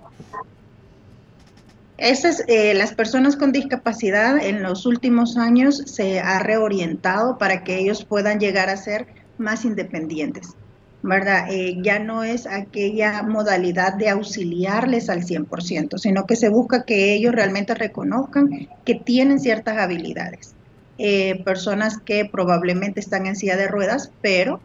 Esas, 1.96 2.42
eh, 2.48 2.74
las 2.74 2.92
personas 2.92 3.36
con 3.36 3.52
discapacidad 3.52 4.38
en 4.38 4.62
los 4.62 4.84
últimos 4.84 5.36
años 5.36 5.76
se 5.86 6.18
ha 6.18 6.40
reorientado 6.40 7.38
para 7.38 7.62
que 7.62 7.78
ellos 7.78 8.04
puedan 8.04 8.40
llegar 8.40 8.68
a 8.68 8.76
ser 8.76 9.06
más 9.38 9.64
independientes, 9.64 10.54
¿verdad? 11.02 11.46
Eh, 11.50 11.76
ya 11.82 12.00
no 12.00 12.24
es 12.24 12.46
aquella 12.46 13.22
modalidad 13.22 13.94
de 13.94 14.08
auxiliarles 14.08 15.08
al 15.08 15.24
100%, 15.24 15.98
sino 15.98 16.26
que 16.26 16.34
se 16.34 16.48
busca 16.48 16.84
que 16.84 17.14
ellos 17.14 17.32
realmente 17.32 17.74
reconozcan 17.74 18.68
que 18.84 18.96
tienen 18.96 19.38
ciertas 19.38 19.78
habilidades. 19.78 20.54
Eh, 20.98 21.42
personas 21.44 21.98
que 21.98 22.24
probablemente 22.24 23.00
están 23.00 23.26
en 23.26 23.36
silla 23.36 23.56
de 23.56 23.68
ruedas, 23.68 24.12
pero 24.22 24.60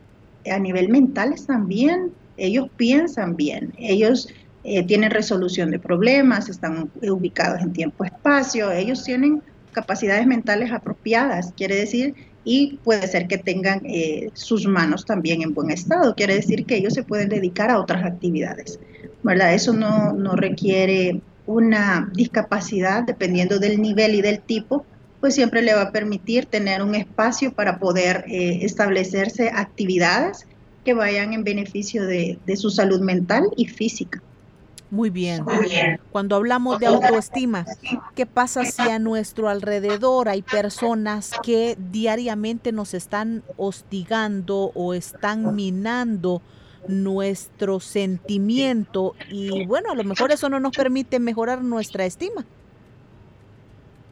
a 0.50 0.60
nivel 0.60 0.89
mental 0.89 1.34
están 1.34 1.68
bien, 1.68 2.12
ellos 2.38 2.70
piensan 2.78 3.36
bien, 3.36 3.74
ellos 3.78 4.30
eh, 4.63 4.84
tienen 4.84 5.12
resolución 5.12 5.72
de 5.72 5.80
problemas, 5.80 6.50
están 6.50 6.92
ubicados 7.02 7.62
en 7.62 7.74
tiempo-espacio, 7.74 8.72
ellos 8.72 9.04
tienen 9.04 9.42
capacidades 9.72 10.28
mentales 10.28 10.72
apropiadas, 10.72 11.54
quiere 11.56 11.76
decir, 11.76 12.13
y 12.44 12.80
puede 12.84 13.08
ser 13.08 13.28
que 13.28 13.38
tengan 13.38 13.82
eh, 13.86 14.30
sus 14.34 14.68
manos 14.68 15.06
también 15.06 15.42
en 15.42 15.54
buen 15.54 15.72
estado, 15.72 16.15
quiere 16.15 16.36
decir 16.36 16.65
que 16.65 16.78
ellos 16.78 16.94
se 16.94 17.04
pueden 17.04 17.30
dedicar 17.30 17.70
a 17.70 17.80
otras 17.80 18.06
actividades, 18.06 18.80
¿verdad? 19.24 19.54
Eso 19.54 19.74
no, 19.74 20.13
no 20.13 20.36
requiere 20.36 21.22
una 21.46 22.10
discapacidad, 22.13 23.04
dependiendo 23.04 23.60
del 23.60 23.82
nivel 23.82 24.15
y 24.15 24.22
del 24.22 24.39
tipo, 24.39 24.86
pues 25.20 25.36
siempre 25.36 25.62
le 25.62 25.74
va 25.74 25.84
a 25.84 25.92
permitir 25.92 26.46
tener 26.46 26.82
un 26.82 26.96
espacio 26.96 27.52
para 27.54 27.80
poder 27.80 28.26
eh, 28.28 28.60
establecerse 28.64 29.52
actividades 29.54 30.46
que 30.86 30.94
vayan 30.94 31.34
en 31.34 31.44
beneficio 31.44 32.06
de, 32.06 32.40
de 32.46 32.56
su 32.56 32.70
salud 32.70 33.02
mental 33.02 33.44
y 33.58 33.68
física. 33.68 34.22
Muy 34.92 35.70
bien. 35.70 36.00
Cuando 36.12 36.36
hablamos 36.36 36.80
de 36.80 36.88
autoestima, 36.88 37.66
¿qué 38.16 38.26
pasa 38.26 38.66
si 38.66 38.82
a 38.82 38.98
nuestro 38.98 39.50
alrededor 39.50 40.30
hay 40.30 40.42
personas 40.42 41.32
que 41.44 41.78
diariamente 41.92 42.72
nos 42.72 42.96
están 42.96 43.44
hostigando 43.58 44.72
o 44.74 44.96
están 44.96 45.56
minando 45.56 46.42
nuestro 46.88 47.80
sentimiento 47.80 49.14
y 49.30 49.66
bueno, 49.66 49.92
a 49.92 49.96
lo 49.96 50.04
mejor 50.04 50.32
eso 50.32 50.50
no 50.50 50.60
nos 50.60 50.76
permite 50.76 51.20
mejorar 51.20 51.64
nuestra 51.64 52.06
estima? 52.06 52.46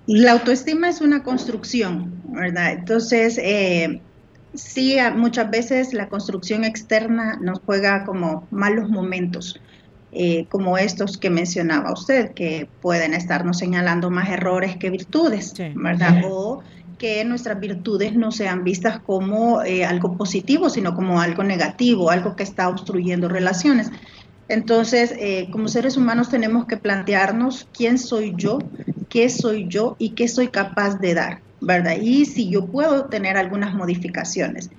La 0.07 0.31
autoestima 0.31 0.89
es 0.89 1.01
una 1.01 1.21
construcción, 1.23 2.13
¿verdad? 2.29 2.71
Entonces, 2.71 3.37
eh, 3.37 4.01
sí, 4.53 4.97
muchas 5.15 5.51
veces 5.51 5.93
la 5.93 6.09
construcción 6.09 6.63
externa 6.63 7.37
nos 7.41 7.59
juega 7.59 8.05
como 8.05 8.47
malos 8.49 8.89
momentos 8.89 9.59
eh, 10.13 10.47
como 10.49 10.77
estos 10.77 11.17
que 11.17 11.29
mencionaba 11.29 11.91
usted, 11.91 12.33
que 12.33 12.69
pueden 12.81 13.13
estarnos 13.13 13.57
señalando 13.57 14.09
más 14.09 14.29
errores 14.29 14.77
que 14.77 14.89
virtudes, 14.89 15.53
¿verdad? 15.75 16.21
O 16.25 16.63
que 16.97 17.23
nuestras 17.25 17.59
virtudes 17.59 18.15
no 18.15 18.31
sean 18.31 18.63
vistas 18.63 18.99
como 18.99 19.61
eh, 19.63 19.85
algo 19.85 20.17
positivo, 20.17 20.69
sino 20.69 20.95
como 20.95 21.19
algo 21.19 21.43
negativo, 21.43 22.09
algo 22.09 22.35
que 22.35 22.43
está 22.43 22.69
obstruyendo 22.69 23.27
relaciones. 23.27 23.91
Entonces, 24.47 25.13
eh, 25.19 25.49
como 25.51 25.67
seres 25.67 25.97
humanos 25.97 26.29
tenemos 26.29 26.65
que 26.65 26.77
plantearnos 26.77 27.67
quién 27.71 27.99
soy 27.99 28.33
yo, 28.37 28.59
qué 29.17 29.29
soy 29.29 29.65
yo 29.67 29.95
y 29.97 30.11
qué 30.11 30.27
soy 30.27 30.49
capaz 30.49 30.99
de 30.99 31.15
dar, 31.15 31.41
¿verdad? 31.59 31.97
Y 31.99 32.25
si 32.25 32.51
yo 32.51 32.67
puedo 32.67 33.05
tener 33.05 33.35
algunas 33.35 33.73
modificaciones. 33.73 34.69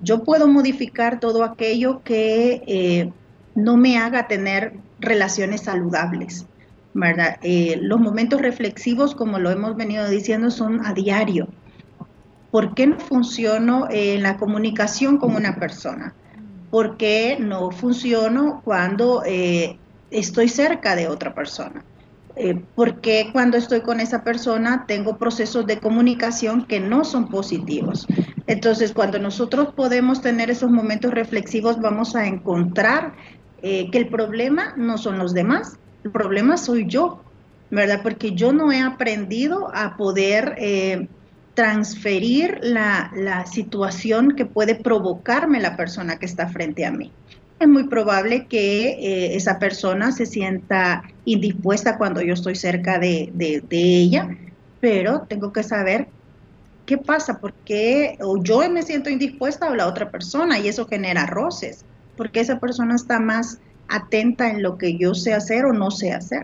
Yo 0.00 0.24
puedo 0.24 0.48
modificar 0.48 1.20
todo 1.20 1.44
aquello 1.44 2.00
que 2.02 3.12
no 3.54 3.76
me 3.76 3.98
haga 3.98 4.28
tener 4.28 4.72
relaciones 4.98 5.64
saludables, 5.64 6.46
¿verdad? 6.94 7.36
Eh, 7.42 7.78
los 7.82 8.00
momentos 8.00 8.40
reflexivos, 8.40 9.14
como 9.14 9.38
lo 9.38 9.50
hemos 9.50 9.76
venido 9.76 10.08
diciendo, 10.08 10.50
son 10.50 10.86
a 10.86 10.94
diario. 10.94 11.46
¿Por 12.50 12.74
qué 12.74 12.86
no 12.86 12.98
funciono 12.98 13.88
en 13.90 14.22
la 14.22 14.38
comunicación 14.38 15.18
con 15.18 15.34
una 15.34 15.56
persona? 15.56 16.14
¿Por 16.70 16.96
qué 16.96 17.36
no 17.38 17.70
funciono 17.72 18.62
cuando 18.64 19.22
eh, 19.26 19.76
estoy 20.10 20.48
cerca 20.48 20.96
de 20.96 21.08
otra 21.08 21.34
persona? 21.34 21.84
Eh, 22.36 22.54
¿Por 22.74 23.00
qué 23.00 23.30
cuando 23.32 23.56
estoy 23.56 23.80
con 23.80 23.98
esa 23.98 24.22
persona 24.22 24.84
tengo 24.86 25.16
procesos 25.16 25.66
de 25.66 25.78
comunicación 25.78 26.66
que 26.66 26.80
no 26.80 27.04
son 27.04 27.28
positivos? 27.28 28.06
Entonces, 28.46 28.92
cuando 28.92 29.18
nosotros 29.18 29.72
podemos 29.74 30.20
tener 30.20 30.50
esos 30.50 30.70
momentos 30.70 31.12
reflexivos, 31.12 31.80
vamos 31.80 32.14
a 32.14 32.26
encontrar 32.26 33.14
eh, 33.62 33.90
que 33.90 33.98
el 33.98 34.08
problema 34.08 34.74
no 34.76 34.98
son 34.98 35.18
los 35.18 35.32
demás, 35.32 35.78
el 36.04 36.10
problema 36.10 36.58
soy 36.58 36.86
yo, 36.86 37.22
¿verdad? 37.70 38.00
Porque 38.02 38.32
yo 38.32 38.52
no 38.52 38.70
he 38.70 38.80
aprendido 38.80 39.74
a 39.74 39.96
poder 39.96 40.54
eh, 40.58 41.08
transferir 41.54 42.58
la, 42.62 43.44
situación 43.50 44.36
que 44.36 44.44
puede 44.44 44.74
provocarme 44.74 45.58
la 45.58 45.74
persona 45.74 46.18
que 46.18 46.26
está 46.26 46.48
frente 46.48 46.84
a 46.84 46.92
mí. 46.92 47.10
Es 47.58 47.68
muy 47.68 47.84
probable 47.84 48.46
que 48.46 48.88
eh, 48.90 49.36
esa 49.36 49.58
persona 49.58 50.12
se 50.12 50.26
sienta 50.26 51.02
indispuesta 51.24 51.96
cuando 51.96 52.20
yo 52.20 52.34
estoy 52.34 52.54
cerca 52.54 52.98
de, 52.98 53.32
ella, 53.70 54.36
pero 54.80 55.22
tengo 55.22 55.52
que 55.52 55.62
saber 55.62 56.08
qué 56.84 56.98
pasa, 56.98 57.38
porque 57.40 58.18
o 58.20 58.42
yo 58.42 58.68
me 58.70 58.82
siento 58.82 59.08
indispuesta 59.08 59.70
o 59.70 59.74
la 59.74 59.86
otra 59.86 60.10
persona 60.10 60.58
y 60.58 60.68
eso 60.68 60.86
genera 60.86 61.26
roces 61.26 61.84
porque 62.16 62.40
esa 62.40 62.58
persona 62.58 62.94
está 62.94 63.20
más 63.20 63.58
atenta 63.88 64.50
en 64.50 64.62
lo 64.62 64.78
que 64.78 64.96
yo 64.96 65.14
sé 65.14 65.32
hacer 65.34 65.64
o 65.64 65.72
no 65.72 65.90
sé 65.90 66.12
hacer. 66.12 66.42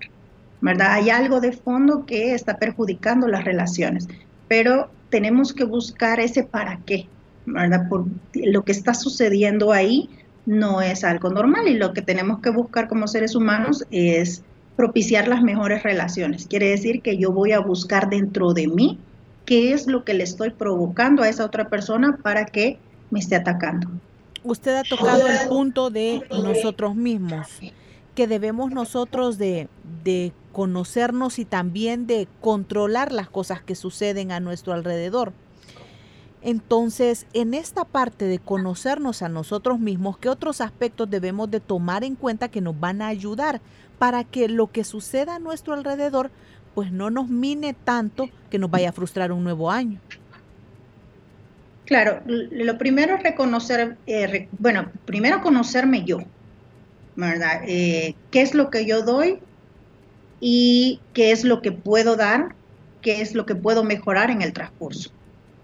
¿Verdad? 0.60 0.92
Hay 0.92 1.10
algo 1.10 1.40
de 1.40 1.50
fondo 1.50 2.06
que 2.06 2.34
está 2.34 2.56
perjudicando 2.56 3.26
las 3.26 3.44
relaciones, 3.44 4.06
pero 4.46 4.90
tenemos 5.10 5.52
que 5.52 5.64
buscar 5.64 6.20
ese 6.20 6.44
para 6.44 6.78
qué, 6.86 7.08
¿verdad? 7.46 7.88
Por 7.88 8.04
lo 8.34 8.62
que 8.62 8.70
está 8.70 8.94
sucediendo 8.94 9.72
ahí 9.72 10.08
no 10.46 10.82
es 10.82 11.04
algo 11.04 11.30
normal 11.30 11.68
y 11.68 11.74
lo 11.74 11.92
que 11.92 12.02
tenemos 12.02 12.40
que 12.40 12.50
buscar 12.50 12.88
como 12.88 13.06
seres 13.06 13.34
humanos 13.34 13.84
es 13.90 14.42
propiciar 14.76 15.28
las 15.28 15.42
mejores 15.42 15.82
relaciones. 15.82 16.46
Quiere 16.46 16.70
decir 16.70 17.02
que 17.02 17.16
yo 17.16 17.32
voy 17.32 17.52
a 17.52 17.60
buscar 17.60 18.10
dentro 18.10 18.52
de 18.52 18.66
mí 18.66 18.98
qué 19.44 19.72
es 19.72 19.86
lo 19.86 20.04
que 20.04 20.14
le 20.14 20.24
estoy 20.24 20.50
provocando 20.50 21.22
a 21.22 21.28
esa 21.28 21.44
otra 21.44 21.68
persona 21.68 22.18
para 22.22 22.46
que 22.46 22.78
me 23.10 23.20
esté 23.20 23.36
atacando 23.36 23.88
usted 24.44 24.74
ha 24.76 24.82
tocado 24.82 25.26
el 25.26 25.48
punto 25.48 25.90
de 25.90 26.22
nosotros 26.30 26.94
mismos, 26.94 27.48
que 28.14 28.26
debemos 28.26 28.70
nosotros 28.70 29.38
de, 29.38 29.68
de 30.04 30.32
conocernos 30.52 31.38
y 31.38 31.44
también 31.44 32.06
de 32.06 32.28
controlar 32.40 33.12
las 33.12 33.28
cosas 33.28 33.62
que 33.62 33.74
suceden 33.74 34.32
a 34.32 34.40
nuestro 34.40 34.72
alrededor. 34.72 35.32
Entonces, 36.42 37.26
en 37.34 37.54
esta 37.54 37.84
parte 37.84 38.24
de 38.24 38.40
conocernos 38.40 39.22
a 39.22 39.28
nosotros 39.28 39.78
mismos, 39.78 40.18
¿qué 40.18 40.28
otros 40.28 40.60
aspectos 40.60 41.08
debemos 41.08 41.50
de 41.50 41.60
tomar 41.60 42.02
en 42.02 42.16
cuenta 42.16 42.48
que 42.48 42.60
nos 42.60 42.78
van 42.78 43.00
a 43.00 43.06
ayudar 43.06 43.60
para 43.98 44.24
que 44.24 44.48
lo 44.48 44.70
que 44.72 44.82
suceda 44.82 45.36
a 45.36 45.38
nuestro 45.38 45.74
alrededor 45.74 46.30
pues 46.74 46.90
no 46.90 47.10
nos 47.10 47.28
mine 47.28 47.74
tanto 47.74 48.28
que 48.50 48.58
nos 48.58 48.70
vaya 48.70 48.88
a 48.88 48.92
frustrar 48.92 49.30
un 49.30 49.44
nuevo 49.44 49.70
año? 49.70 50.00
Claro, 51.84 52.20
lo 52.26 52.78
primero 52.78 53.16
es 53.16 53.22
reconocer, 53.22 53.96
eh, 54.06 54.48
bueno, 54.58 54.90
primero 55.04 55.42
conocerme 55.42 56.04
yo, 56.04 56.18
¿verdad? 57.16 57.62
Eh, 57.66 58.14
¿Qué 58.30 58.40
es 58.40 58.54
lo 58.54 58.70
que 58.70 58.86
yo 58.86 59.02
doy 59.02 59.38
y 60.40 61.00
qué 61.12 61.32
es 61.32 61.44
lo 61.44 61.60
que 61.60 61.70
puedo 61.70 62.16
dar, 62.16 62.54
qué 63.02 63.20
es 63.20 63.34
lo 63.34 63.46
que 63.46 63.54
puedo 63.54 63.84
mejorar 63.84 64.30
en 64.30 64.42
el 64.42 64.52
transcurso, 64.52 65.10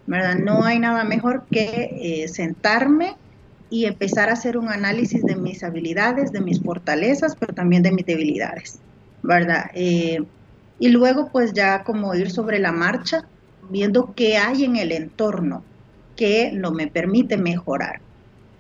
No 0.09 0.65
hay 0.65 0.79
nada 0.79 1.05
mejor 1.05 1.45
que 1.51 2.23
eh, 2.23 2.29
sentarme 2.29 3.17
y 3.69 3.85
empezar 3.85 4.31
a 4.31 4.33
hacer 4.33 4.57
un 4.57 4.69
análisis 4.69 5.23
de 5.23 5.37
mis 5.37 5.63
habilidades, 5.63 6.33
de 6.33 6.41
mis 6.41 6.63
fortalezas, 6.63 7.37
pero 7.37 7.53
también 7.53 7.83
de 7.83 7.93
mis 7.93 8.07
debilidades, 8.07 8.79
¿verdad? 9.23 9.71
y 10.81 10.89
luego 10.89 11.29
pues 11.31 11.53
ya 11.53 11.83
como 11.83 12.15
ir 12.15 12.31
sobre 12.31 12.59
la 12.59 12.73
marcha, 12.73 13.25
viendo 13.69 14.15
qué 14.15 14.39
hay 14.39 14.65
en 14.65 14.77
el 14.77 14.93
entorno, 14.93 15.63
que 16.17 16.51
no 16.53 16.73
me 16.73 16.89
permite 16.89 17.37
mejorar. 17.37 18.01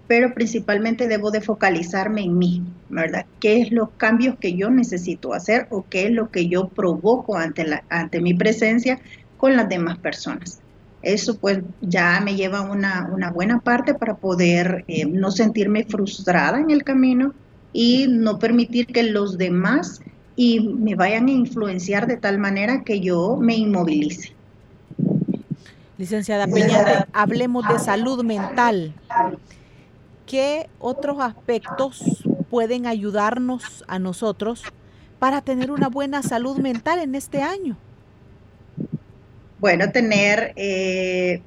Pero 0.06 0.32
principalmente 0.34 1.08
debo 1.08 1.30
de 1.30 1.40
focalizarme 1.40 2.22
en 2.22 2.38
mí, 2.38 2.62
¿verdad? 2.88 3.26
¿Qué 3.40 3.60
es 3.60 3.72
los 3.72 3.90
cambios 3.96 4.36
que 4.38 4.54
yo 4.54 4.70
necesito 4.70 5.34
hacer 5.34 5.66
o 5.70 5.84
qué 5.88 6.06
es 6.06 6.12
lo 6.12 6.30
que 6.30 6.48
yo 6.48 6.68
provoco 6.68 7.36
ante, 7.36 7.64
la, 7.64 7.84
ante 7.90 8.20
mi 8.20 8.34
presencia 8.34 9.00
con 9.36 9.56
las 9.56 9.68
demás 9.68 9.98
personas? 9.98 10.60
Eso 11.08 11.38
pues 11.38 11.60
ya 11.80 12.20
me 12.20 12.36
lleva 12.36 12.60
una, 12.60 13.08
una 13.10 13.30
buena 13.30 13.60
parte 13.60 13.94
para 13.94 14.16
poder 14.16 14.84
eh, 14.88 15.06
no 15.06 15.30
sentirme 15.30 15.84
frustrada 15.84 16.60
en 16.60 16.70
el 16.70 16.84
camino 16.84 17.32
y 17.72 18.06
no 18.08 18.38
permitir 18.38 18.86
que 18.86 19.02
los 19.04 19.38
demás 19.38 20.02
y 20.36 20.60
me 20.60 20.94
vayan 20.94 21.28
a 21.28 21.30
influenciar 21.30 22.06
de 22.06 22.18
tal 22.18 22.36
manera 22.38 22.84
que 22.84 23.00
yo 23.00 23.38
me 23.40 23.56
inmovilice. 23.56 24.34
Licenciada 25.96 26.46
Peña, 26.46 27.08
hablemos 27.14 27.66
de 27.68 27.78
salud 27.78 28.22
mental. 28.22 28.92
¿Qué 30.26 30.68
otros 30.78 31.20
aspectos 31.20 32.22
pueden 32.50 32.86
ayudarnos 32.86 33.82
a 33.88 33.98
nosotros 33.98 34.62
para 35.18 35.40
tener 35.40 35.70
una 35.70 35.88
buena 35.88 36.22
salud 36.22 36.58
mental 36.58 36.98
en 36.98 37.14
este 37.14 37.40
año? 37.40 37.78
Bueno, 39.60 39.90
tener 39.90 40.52
eh, 40.56 41.42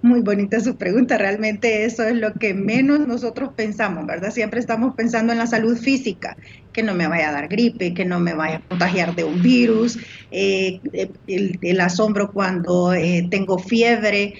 Muy 0.00 0.20
bonita 0.20 0.60
su 0.60 0.76
pregunta, 0.76 1.18
realmente 1.18 1.84
eso 1.84 2.04
es 2.04 2.14
lo 2.14 2.32
que 2.34 2.54
menos 2.54 3.00
nosotros 3.00 3.50
pensamos, 3.56 4.06
¿verdad? 4.06 4.30
Siempre 4.30 4.60
estamos 4.60 4.94
pensando 4.94 5.32
en 5.32 5.38
la 5.38 5.46
salud 5.48 5.76
física, 5.76 6.36
que 6.72 6.84
no 6.84 6.94
me 6.94 7.08
vaya 7.08 7.30
a 7.30 7.32
dar 7.32 7.48
gripe, 7.48 7.94
que 7.94 8.04
no 8.04 8.20
me 8.20 8.32
vaya 8.32 8.58
a 8.58 8.60
contagiar 8.60 9.16
de 9.16 9.24
un 9.24 9.42
virus, 9.42 9.98
eh, 10.30 10.80
el, 11.26 11.80
asombro 11.80 12.30
cuando 12.30 12.94
eh, 12.94 13.26
tengo 13.28 13.58
fiebre 13.58 14.34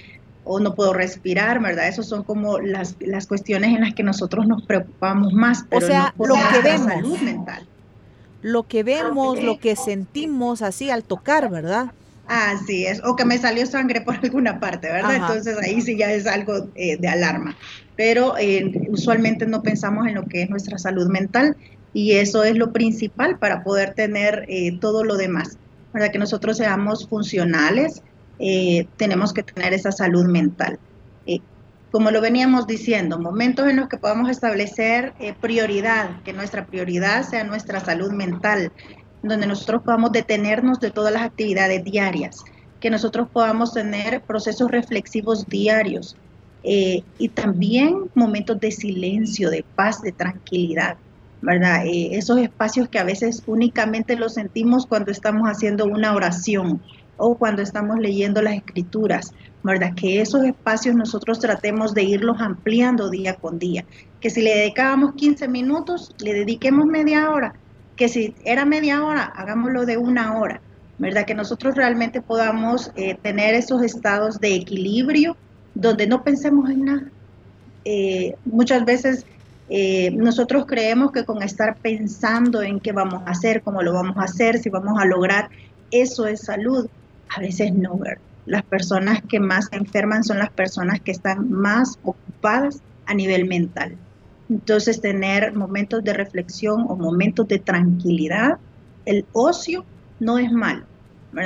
o 0.45 0.61
no 0.61 0.77
puedo 0.77 0.93
respirar, 0.93 1.61
¿verdad? 1.61 1.89
Esas 1.89 2.07
son 2.07 2.23
como 2.23 2.61
las, 2.61 2.95
las 3.01 3.27
cuestiones 3.27 3.75
en 3.75 3.81
las 3.81 3.95
que 3.95 4.05
nosotros 4.05 4.47
nos 4.47 4.63
preocupamos 4.63 5.33
más, 5.33 5.65
pero 5.69 5.85
o 5.85 5.89
sea, 5.89 6.15
lo 6.17 6.35
que 6.35 6.61
vemos, 6.63 6.87
salud 6.87 7.19
mental. 7.19 7.67
Lo 8.43 8.63
que 8.63 8.85
vemos, 8.85 9.43
lo 9.43 9.59
que 9.59 9.75
sentimos 9.75 10.63
así 10.63 10.89
al 10.89 11.03
tocar, 11.03 11.51
¿verdad? 11.51 11.91
Así 12.29 12.85
es, 12.85 13.03
o 13.05 13.17
que 13.17 13.25
me 13.25 13.39
salió 13.39 13.65
sangre 13.65 14.03
por 14.03 14.15
alguna 14.23 14.61
parte, 14.61 14.89
¿verdad? 14.93 15.17
Entonces 15.17 15.57
ahí 15.63 15.81
sí 15.81 15.97
ya 15.97 16.13
es 16.13 16.27
algo 16.27 16.69
eh, 16.75 16.99
de 16.99 17.09
alarma. 17.09 17.57
Pero 17.97 18.37
eh, 18.39 18.71
usualmente 18.91 19.47
no 19.47 19.63
pensamos 19.63 20.07
en 20.07 20.15
lo 20.15 20.25
que 20.25 20.43
es 20.43 20.51
nuestra 20.51 20.79
salud 20.79 21.09
mental 21.09 21.57
y 21.95 22.13
eso 22.13 22.45
es 22.45 22.57
lo 22.57 22.73
principal 22.73 23.39
para 23.39 23.65
poder 23.65 23.95
tener 23.95 24.45
eh, 24.49 24.79
todo 24.79 25.05
lo 25.05 25.17
demás. 25.17 25.57
Para 25.91 26.11
que 26.11 26.19
nosotros 26.19 26.59
seamos 26.59 27.09
funcionales, 27.09 28.03
tenemos 28.97 29.33
que 29.33 29.43
tener 29.43 29.73
esa 29.73 29.91
salud 29.91 30.27
mental. 30.27 30.79
como 31.91 32.11
lo 32.13 32.21
veníamos 32.21 32.69
diciendo, 32.69 33.19
momentos 33.19 33.67
en 33.67 33.77
los 33.77 33.89
que 33.89 33.97
podamos 33.97 34.31
establecer 34.31 35.15
prioridad, 35.41 36.23
que 36.23 36.35
nuestra 36.35 36.67
prioridad 36.67 37.25
sea 37.25 37.43
nuestra 37.43 37.81
salud 37.81 38.13
mental, 38.13 38.71
donde 39.23 39.47
nosotros 39.47 39.83
podamos 39.83 40.13
detenernos 40.13 40.81
de 40.81 40.91
todas 40.91 41.13
las 41.13 41.23
actividades 41.23 41.85
diarias, 41.85 42.45
que 42.81 42.91
nosotros 42.91 43.29
podamos 43.33 43.73
tener 43.73 44.23
procesos 44.23 44.71
reflexivos 44.71 45.47
diarios 45.47 46.17
eh, 46.63 47.03
y 47.19 47.29
también 47.29 48.11
momentos 48.15 48.61
de 48.61 48.71
silencio, 48.71 49.51
de 49.51 49.65
paz, 49.75 50.03
de 50.03 50.13
tranquilidad, 50.13 50.97
¿verdad? 51.41 51.87
Eh, 51.87 52.11
esos 52.13 52.39
espacios 52.39 52.89
que 52.89 52.99
a 52.99 53.05
veces 53.05 53.43
únicamente 53.47 54.17
los 54.17 54.35
sentimos 54.35 54.87
cuando 54.87 55.11
estamos 55.11 55.49
haciendo 55.49 55.87
una 55.87 56.15
oración 56.15 56.81
o 57.17 57.37
cuando 57.37 57.63
estamos 57.63 57.99
leyendo 57.99 58.43
las 58.43 58.55
escrituras, 58.55 59.33
¿verdad? 59.63 59.95
Que 59.95 60.21
esos 60.21 60.45
espacios 60.45 60.95
nosotros 60.95 61.41
tratemos 61.41 61.95
de 61.95 62.05
irlos 62.05 62.41
ampliando 62.41 63.11
día 63.11 63.35
con 63.35 63.59
día, 63.59 63.85
que 64.21 64.31
si 64.31 64.41
le 64.41 64.55
dedicábamos 64.55 65.15
15 65.15 65.49
minutos, 65.49 66.15
le 66.19 66.33
dediquemos 66.33 66.87
media 66.87 67.31
hora, 67.31 67.55
que 67.99 68.09
si 68.09 68.35
era 68.45 68.65
media 68.65 69.05
hora, 69.05 69.25
hagámoslo 69.25 69.85
de 69.85 69.97
una 69.97 70.39
hora, 70.39 70.61
¿verdad? 70.99 71.27
Que 71.27 71.35
nosotros 71.35 71.75
realmente 71.75 72.23
podamos 72.23 72.93
eh, 72.95 73.19
tener 73.21 73.55
esos 73.55 73.83
estados 73.83 74.41
de 74.41 74.55
equilibrio 74.55 75.37
donde 75.75 76.07
no 76.07 76.23
pensemos 76.23 76.71
en 76.71 76.85
nada. 76.85 77.11
Eh, 77.85 78.37
muchas 78.45 78.85
veces 78.85 79.27
eh, 79.69 80.13
nosotros 80.13 80.65
creemos 80.67 81.11
que 81.11 81.25
con 81.25 81.43
estar 81.43 81.77
pensando 81.77 82.63
en 82.63 82.79
qué 82.79 82.93
vamos 82.93 83.23
a 83.27 83.33
hacer, 83.33 83.63
cómo 83.63 83.83
lo 83.83 83.93
vamos 83.93 84.17
a 84.17 84.23
hacer, 84.23 84.59
si 84.59 84.71
vamos 84.71 84.99
a 85.01 85.05
lograr, 85.05 85.51
eso 85.91 86.27
es 86.27 86.43
salud. 86.43 86.89
A 87.37 87.41
veces 87.41 87.75
no, 87.75 87.99
¿verdad? 87.99 88.23
Las 88.47 88.63
personas 88.63 89.21
que 89.29 89.41
más 89.41 89.67
se 89.71 89.77
enferman 89.77 90.23
son 90.23 90.39
las 90.39 90.51
personas 90.51 91.01
que 91.01 91.11
están 91.11 91.51
más 91.51 91.99
ocupadas 92.03 92.81
a 93.07 93.13
nivel 93.13 93.47
mental. 93.47 93.99
Entonces, 94.49 95.01
tener 95.01 95.55
momentos 95.55 96.03
de 96.03 96.15
reflexión 96.15 96.87
o 96.89 96.97
momentos 96.97 97.47
de 97.49 97.59
tranquilidad, 97.59 98.59
el 99.05 99.27
ocio 99.33 99.85
no 100.21 100.39
es 100.39 100.51
malo. 100.51 100.85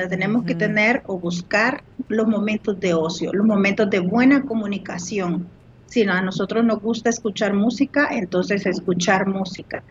Tenemos 0.09 0.45
que 0.45 0.55
tener 0.55 1.03
o 1.07 1.19
buscar 1.19 1.83
los 2.09 2.29
momentos 2.29 2.79
de 2.79 2.95
ocio, 2.95 3.33
los 3.33 3.47
momentos 3.47 3.91
de 3.91 3.99
buena 3.99 4.43
comunicación. 4.43 5.49
Si 5.87 6.03
a 6.03 6.23
nosotros 6.23 6.65
nos 6.65 6.81
gusta 6.81 7.11
escuchar 7.11 7.53
música, 7.53 8.09
entonces 8.11 8.65
escuchar 8.65 9.27
música. 9.27 9.83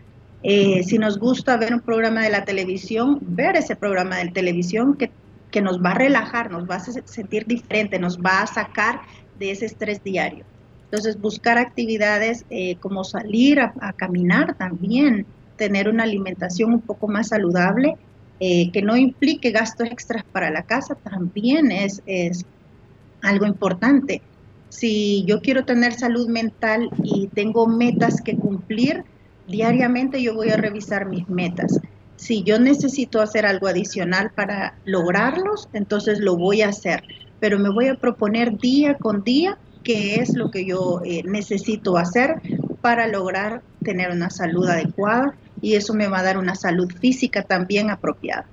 Eh, 0.42 0.82
si 0.82 0.98
nos 0.98 1.18
gusta 1.18 1.56
ver 1.56 1.72
un 1.74 1.80
programa 1.80 2.22
de 2.22 2.30
la 2.30 2.44
televisión, 2.44 3.18
ver 3.20 3.56
ese 3.56 3.76
programa 3.76 4.16
de 4.16 4.30
televisión 4.30 4.96
que, 4.96 5.12
que 5.50 5.62
nos 5.62 5.80
va 5.80 5.90
a 5.90 5.94
relajar, 5.94 6.50
nos 6.50 6.68
va 6.68 6.76
a 6.76 6.80
sentir 6.80 7.46
diferente, 7.46 7.98
nos 7.98 8.18
va 8.18 8.42
a 8.42 8.46
sacar 8.46 9.02
de 9.38 9.52
ese 9.52 9.66
estrés 9.66 10.02
diario. 10.02 10.44
Entonces, 10.92 11.18
buscar 11.18 11.56
actividades 11.56 12.44
eh, 12.50 12.76
como 12.76 13.02
salir 13.02 13.60
a, 13.60 13.94
caminar 13.94 14.58
también, 14.58 15.24
tener 15.56 15.88
una 15.88 16.02
alimentación 16.02 16.74
un 16.74 16.82
poco 16.82 17.08
más 17.08 17.28
saludable, 17.28 17.96
eh, 18.40 18.70
que 18.72 18.82
no 18.82 18.98
implique 18.98 19.52
gastos 19.52 19.88
extras 19.88 20.22
para 20.30 20.50
la 20.50 20.64
casa, 20.64 20.94
también 20.96 21.72
es, 21.72 22.02
es 22.04 22.44
algo 23.22 23.46
importante. 23.46 24.20
Si 24.68 25.24
yo 25.24 25.40
quiero 25.40 25.64
tener 25.64 25.94
salud 25.94 26.28
mental 26.28 26.90
y 27.02 27.28
tengo 27.28 27.66
metas 27.66 28.20
que 28.20 28.36
cumplir, 28.36 29.02
diariamente 29.46 30.22
yo 30.22 30.34
voy 30.34 30.50
a 30.50 30.58
revisar 30.58 31.08
mis 31.08 31.26
metas. 31.26 31.80
Si 32.16 32.42
yo 32.42 32.58
necesito 32.58 33.22
hacer 33.22 33.46
algo 33.46 33.66
adicional 33.66 34.30
para 34.36 34.78
lograrlos, 34.84 35.70
entonces 35.72 36.20
lo 36.20 36.36
voy 36.36 36.60
a 36.60 36.68
hacer, 36.68 37.02
pero 37.40 37.58
me 37.58 37.70
voy 37.70 37.86
a 37.86 37.94
proponer 37.94 38.58
día 38.58 38.98
con 38.98 39.24
día 39.24 39.58
qué 39.82 40.16
es 40.16 40.34
lo 40.34 40.50
que 40.50 40.64
yo 40.64 41.00
eh, 41.04 41.22
necesito 41.24 41.96
hacer 41.96 42.40
para 42.80 43.06
lograr 43.06 43.62
tener 43.84 44.10
una 44.10 44.30
salud 44.30 44.68
adecuada 44.68 45.34
y 45.60 45.74
eso 45.74 45.94
me 45.94 46.08
va 46.08 46.18
a 46.18 46.22
dar 46.22 46.38
una 46.38 46.54
salud 46.54 46.90
física 47.00 47.42
también 47.42 47.90
apropiada. 47.90 48.46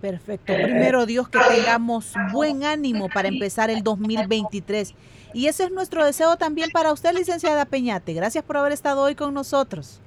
Perfecto. 0.00 0.52
Primero 0.52 1.06
Dios 1.06 1.28
que 1.28 1.38
tengamos 1.38 2.12
buen 2.32 2.64
ánimo 2.64 3.08
para 3.08 3.28
empezar 3.28 3.70
el 3.70 3.82
2023. 3.82 4.94
Y 5.32 5.46
ese 5.46 5.64
es 5.64 5.70
nuestro 5.70 6.04
deseo 6.04 6.36
también 6.36 6.70
para 6.70 6.92
usted, 6.92 7.12
licenciada 7.14 7.64
Peñate. 7.64 8.12
Gracias 8.12 8.44
por 8.44 8.56
haber 8.56 8.72
estado 8.72 9.02
hoy 9.02 9.14
con 9.14 9.32
nosotros. 9.34 10.00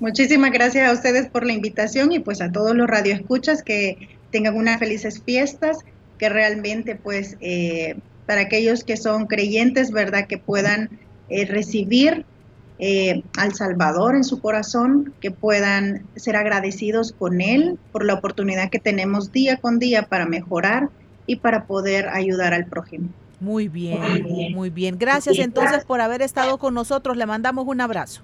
Muchísimas 0.00 0.50
gracias 0.50 0.88
a 0.88 0.92
ustedes 0.92 1.28
por 1.28 1.46
la 1.46 1.52
invitación 1.52 2.12
y 2.12 2.18
pues 2.18 2.40
a 2.40 2.52
todos 2.52 2.74
los 2.74 2.86
radioescuchas 2.88 3.62
que 3.62 4.18
tengan 4.30 4.56
unas 4.56 4.78
felices 4.78 5.22
fiestas, 5.24 5.78
que 6.18 6.28
realmente 6.28 6.94
pues 6.96 7.36
eh, 7.40 7.96
para 8.32 8.44
aquellos 8.44 8.82
que 8.82 8.96
son 8.96 9.26
creyentes, 9.26 9.90
¿verdad? 9.90 10.26
Que 10.26 10.38
puedan 10.38 10.88
eh, 11.28 11.44
recibir 11.44 12.24
eh, 12.78 13.22
al 13.36 13.52
Salvador 13.52 14.16
en 14.16 14.24
su 14.24 14.40
corazón, 14.40 15.12
que 15.20 15.30
puedan 15.30 16.06
ser 16.16 16.36
agradecidos 16.36 17.12
con 17.12 17.42
Él 17.42 17.78
por 17.92 18.06
la 18.06 18.14
oportunidad 18.14 18.70
que 18.70 18.78
tenemos 18.78 19.32
día 19.32 19.58
con 19.58 19.78
día 19.78 20.04
para 20.04 20.24
mejorar 20.24 20.88
y 21.26 21.36
para 21.36 21.66
poder 21.66 22.08
ayudar 22.08 22.54
al 22.54 22.64
prójimo. 22.64 23.10
Muy 23.38 23.68
bien, 23.68 24.00
muy 24.54 24.70
bien. 24.70 24.98
Gracias 24.98 25.38
entonces 25.38 25.84
por 25.84 26.00
haber 26.00 26.22
estado 26.22 26.56
con 26.56 26.72
nosotros. 26.72 27.18
Le 27.18 27.26
mandamos 27.26 27.66
un 27.66 27.82
abrazo. 27.82 28.22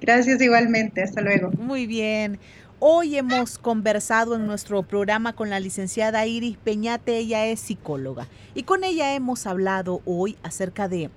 Gracias 0.00 0.40
igualmente. 0.40 1.02
Hasta 1.02 1.20
luego. 1.20 1.50
Muy 1.58 1.88
bien. 1.88 2.38
Hoy 2.84 3.16
hemos 3.16 3.58
conversado 3.58 4.34
en 4.34 4.44
nuestro 4.44 4.82
programa 4.82 5.34
con 5.34 5.50
la 5.50 5.60
licenciada 5.60 6.26
Iris 6.26 6.56
Peñate, 6.56 7.16
ella 7.16 7.46
es 7.46 7.60
psicóloga, 7.60 8.26
y 8.56 8.64
con 8.64 8.82
ella 8.82 9.14
hemos 9.14 9.46
hablado 9.46 10.00
hoy 10.04 10.36
acerca 10.42 10.88
de, 10.88 11.08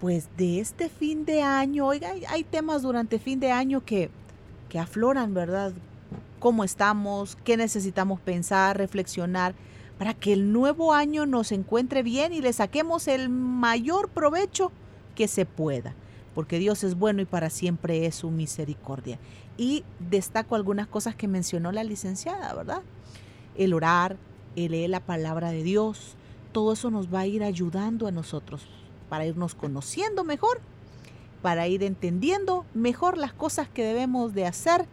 pues, 0.00 0.28
de 0.36 0.60
este 0.60 0.88
fin 0.88 1.24
de 1.24 1.42
año. 1.42 1.84
Oiga, 1.84 2.12
hay, 2.28 2.44
temas 2.44 2.82
durante 2.82 3.18
fin 3.18 3.40
de 3.40 3.50
año 3.50 3.84
que, 3.84 4.08
que 4.68 4.78
afloran, 4.78 5.34
¿verdad? 5.34 5.72
¿Cómo 6.38 6.62
estamos? 6.62 7.36
¿Qué 7.42 7.56
necesitamos 7.56 8.20
pensar, 8.20 8.78
reflexionar? 8.78 9.56
para 9.98 10.14
que 10.14 10.32
el 10.32 10.52
nuevo 10.52 10.94
año 10.94 11.26
nos 11.26 11.50
encuentre 11.50 12.04
bien 12.04 12.32
y 12.32 12.40
le 12.40 12.52
saquemos 12.52 13.08
el 13.08 13.28
mayor 13.30 14.08
provecho 14.08 14.70
que 15.16 15.26
se 15.26 15.44
pueda, 15.44 15.92
porque 16.36 16.60
Dios 16.60 16.84
es 16.84 16.96
bueno 16.96 17.20
y 17.20 17.24
para 17.24 17.50
siempre 17.50 18.06
es 18.06 18.14
su 18.14 18.30
misericordia 18.30 19.18
y 19.58 19.84
destaco 19.98 20.54
algunas 20.54 20.86
cosas 20.86 21.14
que 21.14 21.28
mencionó 21.28 21.72
la 21.72 21.84
licenciada, 21.84 22.54
¿verdad? 22.54 22.80
El 23.56 23.74
orar, 23.74 24.16
el 24.56 24.72
leer 24.72 24.88
la 24.88 25.00
palabra 25.00 25.50
de 25.50 25.62
Dios, 25.62 26.16
todo 26.52 26.72
eso 26.72 26.90
nos 26.90 27.12
va 27.12 27.20
a 27.20 27.26
ir 27.26 27.42
ayudando 27.42 28.06
a 28.06 28.12
nosotros 28.12 28.66
para 29.10 29.26
irnos 29.26 29.54
conociendo 29.54 30.24
mejor, 30.24 30.60
para 31.42 31.66
ir 31.68 31.82
entendiendo 31.82 32.64
mejor 32.72 33.18
las 33.18 33.32
cosas 33.32 33.68
que 33.68 33.84
debemos 33.84 34.32
de 34.32 34.46
hacer 34.46 34.86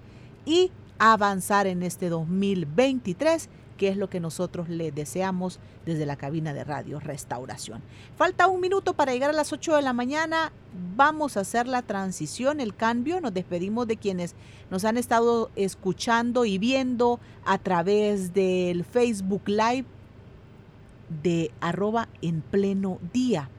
y 0.45 0.71
avanzar 0.97 1.67
en 1.67 1.83
este 1.83 2.09
2023 2.09 3.49
que 3.77 3.89
es 3.89 3.97
lo 3.97 4.09
que 4.09 4.19
nosotros 4.19 4.69
le 4.69 4.91
deseamos 4.91 5.59
desde 5.85 6.05
la 6.05 6.15
cabina 6.15 6.53
de 6.53 6.63
radio 6.63 6.99
Restauración. 6.99 7.81
Falta 8.15 8.47
un 8.47 8.61
minuto 8.61 8.93
para 8.93 9.13
llegar 9.13 9.29
a 9.29 9.33
las 9.33 9.51
8 9.51 9.75
de 9.75 9.81
la 9.81 9.93
mañana. 9.93 10.51
Vamos 10.95 11.37
a 11.37 11.41
hacer 11.41 11.67
la 11.67 11.81
transición, 11.81 12.59
el 12.59 12.75
cambio. 12.75 13.19
Nos 13.21 13.33
despedimos 13.33 13.87
de 13.87 13.97
quienes 13.97 14.35
nos 14.69 14.85
han 14.85 14.97
estado 14.97 15.51
escuchando 15.55 16.45
y 16.45 16.57
viendo 16.57 17.19
a 17.45 17.57
través 17.57 18.33
del 18.33 18.83
Facebook 18.85 19.43
Live 19.47 19.85
de 21.21 21.51
arroba 21.61 22.07
en 22.21 22.41
pleno 22.41 22.99
día. 23.13 23.49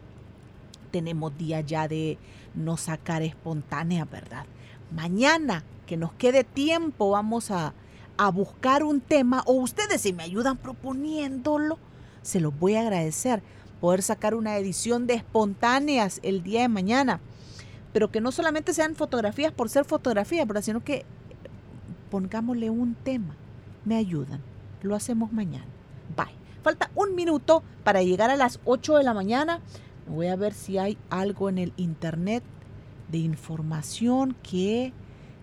Tenemos 0.90 1.37
día 1.37 1.61
ya 1.61 1.88
de 1.88 2.18
no 2.55 2.76
sacar 2.76 3.22
espontánea, 3.22 4.05
¿verdad? 4.07 4.46
Mañana, 4.90 5.62
que 5.87 5.96
nos 5.96 6.12
quede 6.12 6.42
tiempo, 6.42 7.11
vamos 7.11 7.50
a 7.50 7.74
a 8.16 8.31
buscar 8.31 8.83
un 8.83 9.00
tema 9.00 9.42
o 9.46 9.55
ustedes 9.55 10.00
si 10.00 10.12
me 10.12 10.22
ayudan 10.22 10.57
proponiéndolo, 10.57 11.79
se 12.22 12.40
los 12.40 12.59
voy 12.59 12.74
a 12.74 12.81
agradecer 12.81 13.42
poder 13.81 14.02
sacar 14.02 14.35
una 14.35 14.57
edición 14.57 15.07
de 15.07 15.14
espontáneas 15.14 16.20
el 16.22 16.42
día 16.42 16.62
de 16.62 16.68
mañana. 16.68 17.20
Pero 17.92 18.11
que 18.11 18.20
no 18.20 18.33
solamente 18.33 18.74
sean 18.74 18.94
fotografías 18.94 19.52
por 19.52 19.68
ser 19.68 19.85
fotografías, 19.85 20.46
sino 20.62 20.83
que 20.83 21.05
pongámosle 22.11 22.70
un 22.70 22.94
tema. 22.94 23.37
Me 23.85 23.96
ayudan. 23.96 24.40
Lo 24.83 24.94
hacemos 24.94 25.33
mañana. 25.33 25.66
Bye. 26.16 26.35
Falta 26.62 26.90
un 26.94 27.14
minuto 27.14 27.62
para 27.85 28.02
llegar 28.02 28.31
a 28.31 28.37
las 28.37 28.61
8 28.64 28.96
de 28.96 29.05
la 29.05 29.14
mañana. 29.14 29.61
Voy 30.09 30.26
a 30.26 30.37
ver 30.37 30.52
si 30.52 30.79
hay 30.79 30.98
algo 31.11 31.48
en 31.48 31.59
el 31.59 31.72
internet 31.76 32.42
de 33.09 33.18
información 33.18 34.37
que 34.42 34.92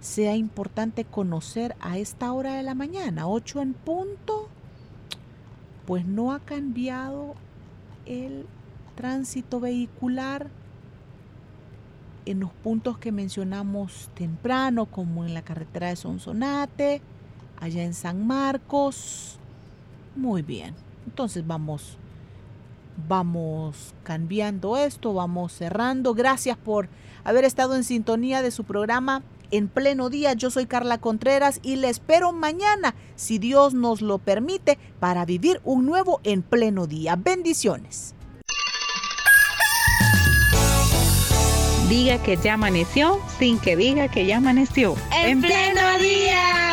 sea 0.03 0.35
importante 0.35 1.05
conocer 1.05 1.77
a 1.79 1.97
esta 1.97 2.33
hora 2.33 2.55
de 2.55 2.63
la 2.63 2.75
mañana, 2.75 3.25
8 3.25 3.61
en 3.61 3.73
punto. 3.73 4.49
Pues 5.87 6.05
no 6.05 6.33
ha 6.33 6.39
cambiado 6.39 7.35
el 8.05 8.45
tránsito 8.95 9.61
vehicular 9.61 10.49
en 12.25 12.41
los 12.41 12.51
puntos 12.51 12.97
que 12.97 13.13
mencionamos 13.13 14.09
temprano, 14.13 14.87
como 14.87 15.23
en 15.25 15.33
la 15.33 15.41
carretera 15.41 15.87
de 15.87 15.95
Sonsonate, 15.95 17.01
allá 17.61 17.83
en 17.83 17.93
San 17.93 18.27
Marcos. 18.27 19.37
Muy 20.17 20.41
bien. 20.41 20.75
Entonces 21.05 21.47
vamos 21.47 21.97
vamos 23.07 23.95
cambiando 24.03 24.75
esto, 24.77 25.13
vamos 25.13 25.53
cerrando. 25.53 26.13
Gracias 26.13 26.57
por 26.57 26.89
haber 27.23 27.45
estado 27.45 27.75
en 27.75 27.85
sintonía 27.85 28.41
de 28.41 28.51
su 28.51 28.65
programa 28.65 29.23
en 29.53 29.67
pleno 29.67 30.09
día. 30.09 30.33
Yo 30.33 30.49
soy 30.49 30.65
Carla 30.65 30.97
Contreras 30.97 31.59
y 31.61 31.77
le 31.77 31.89
espero 31.89 32.33
mañana, 32.33 32.95
si 33.15 33.37
Dios 33.37 33.73
nos 33.73 34.01
lo 34.01 34.17
permite, 34.17 34.77
para 34.99 35.25
vivir 35.25 35.61
un 35.63 35.85
nuevo 35.85 36.19
en 36.23 36.41
pleno 36.41 36.87
día. 36.87 37.15
Bendiciones. 37.15 38.15
Diga 41.87 42.17
que 42.23 42.37
ya 42.37 42.55
amaneció 42.55 43.21
sin 43.37 43.59
que 43.59 43.75
diga 43.75 44.07
que 44.07 44.25
ya 44.25 44.37
amaneció. 44.37 44.95
En, 45.11 45.41
pleno 45.41 45.97
día. 45.99 46.72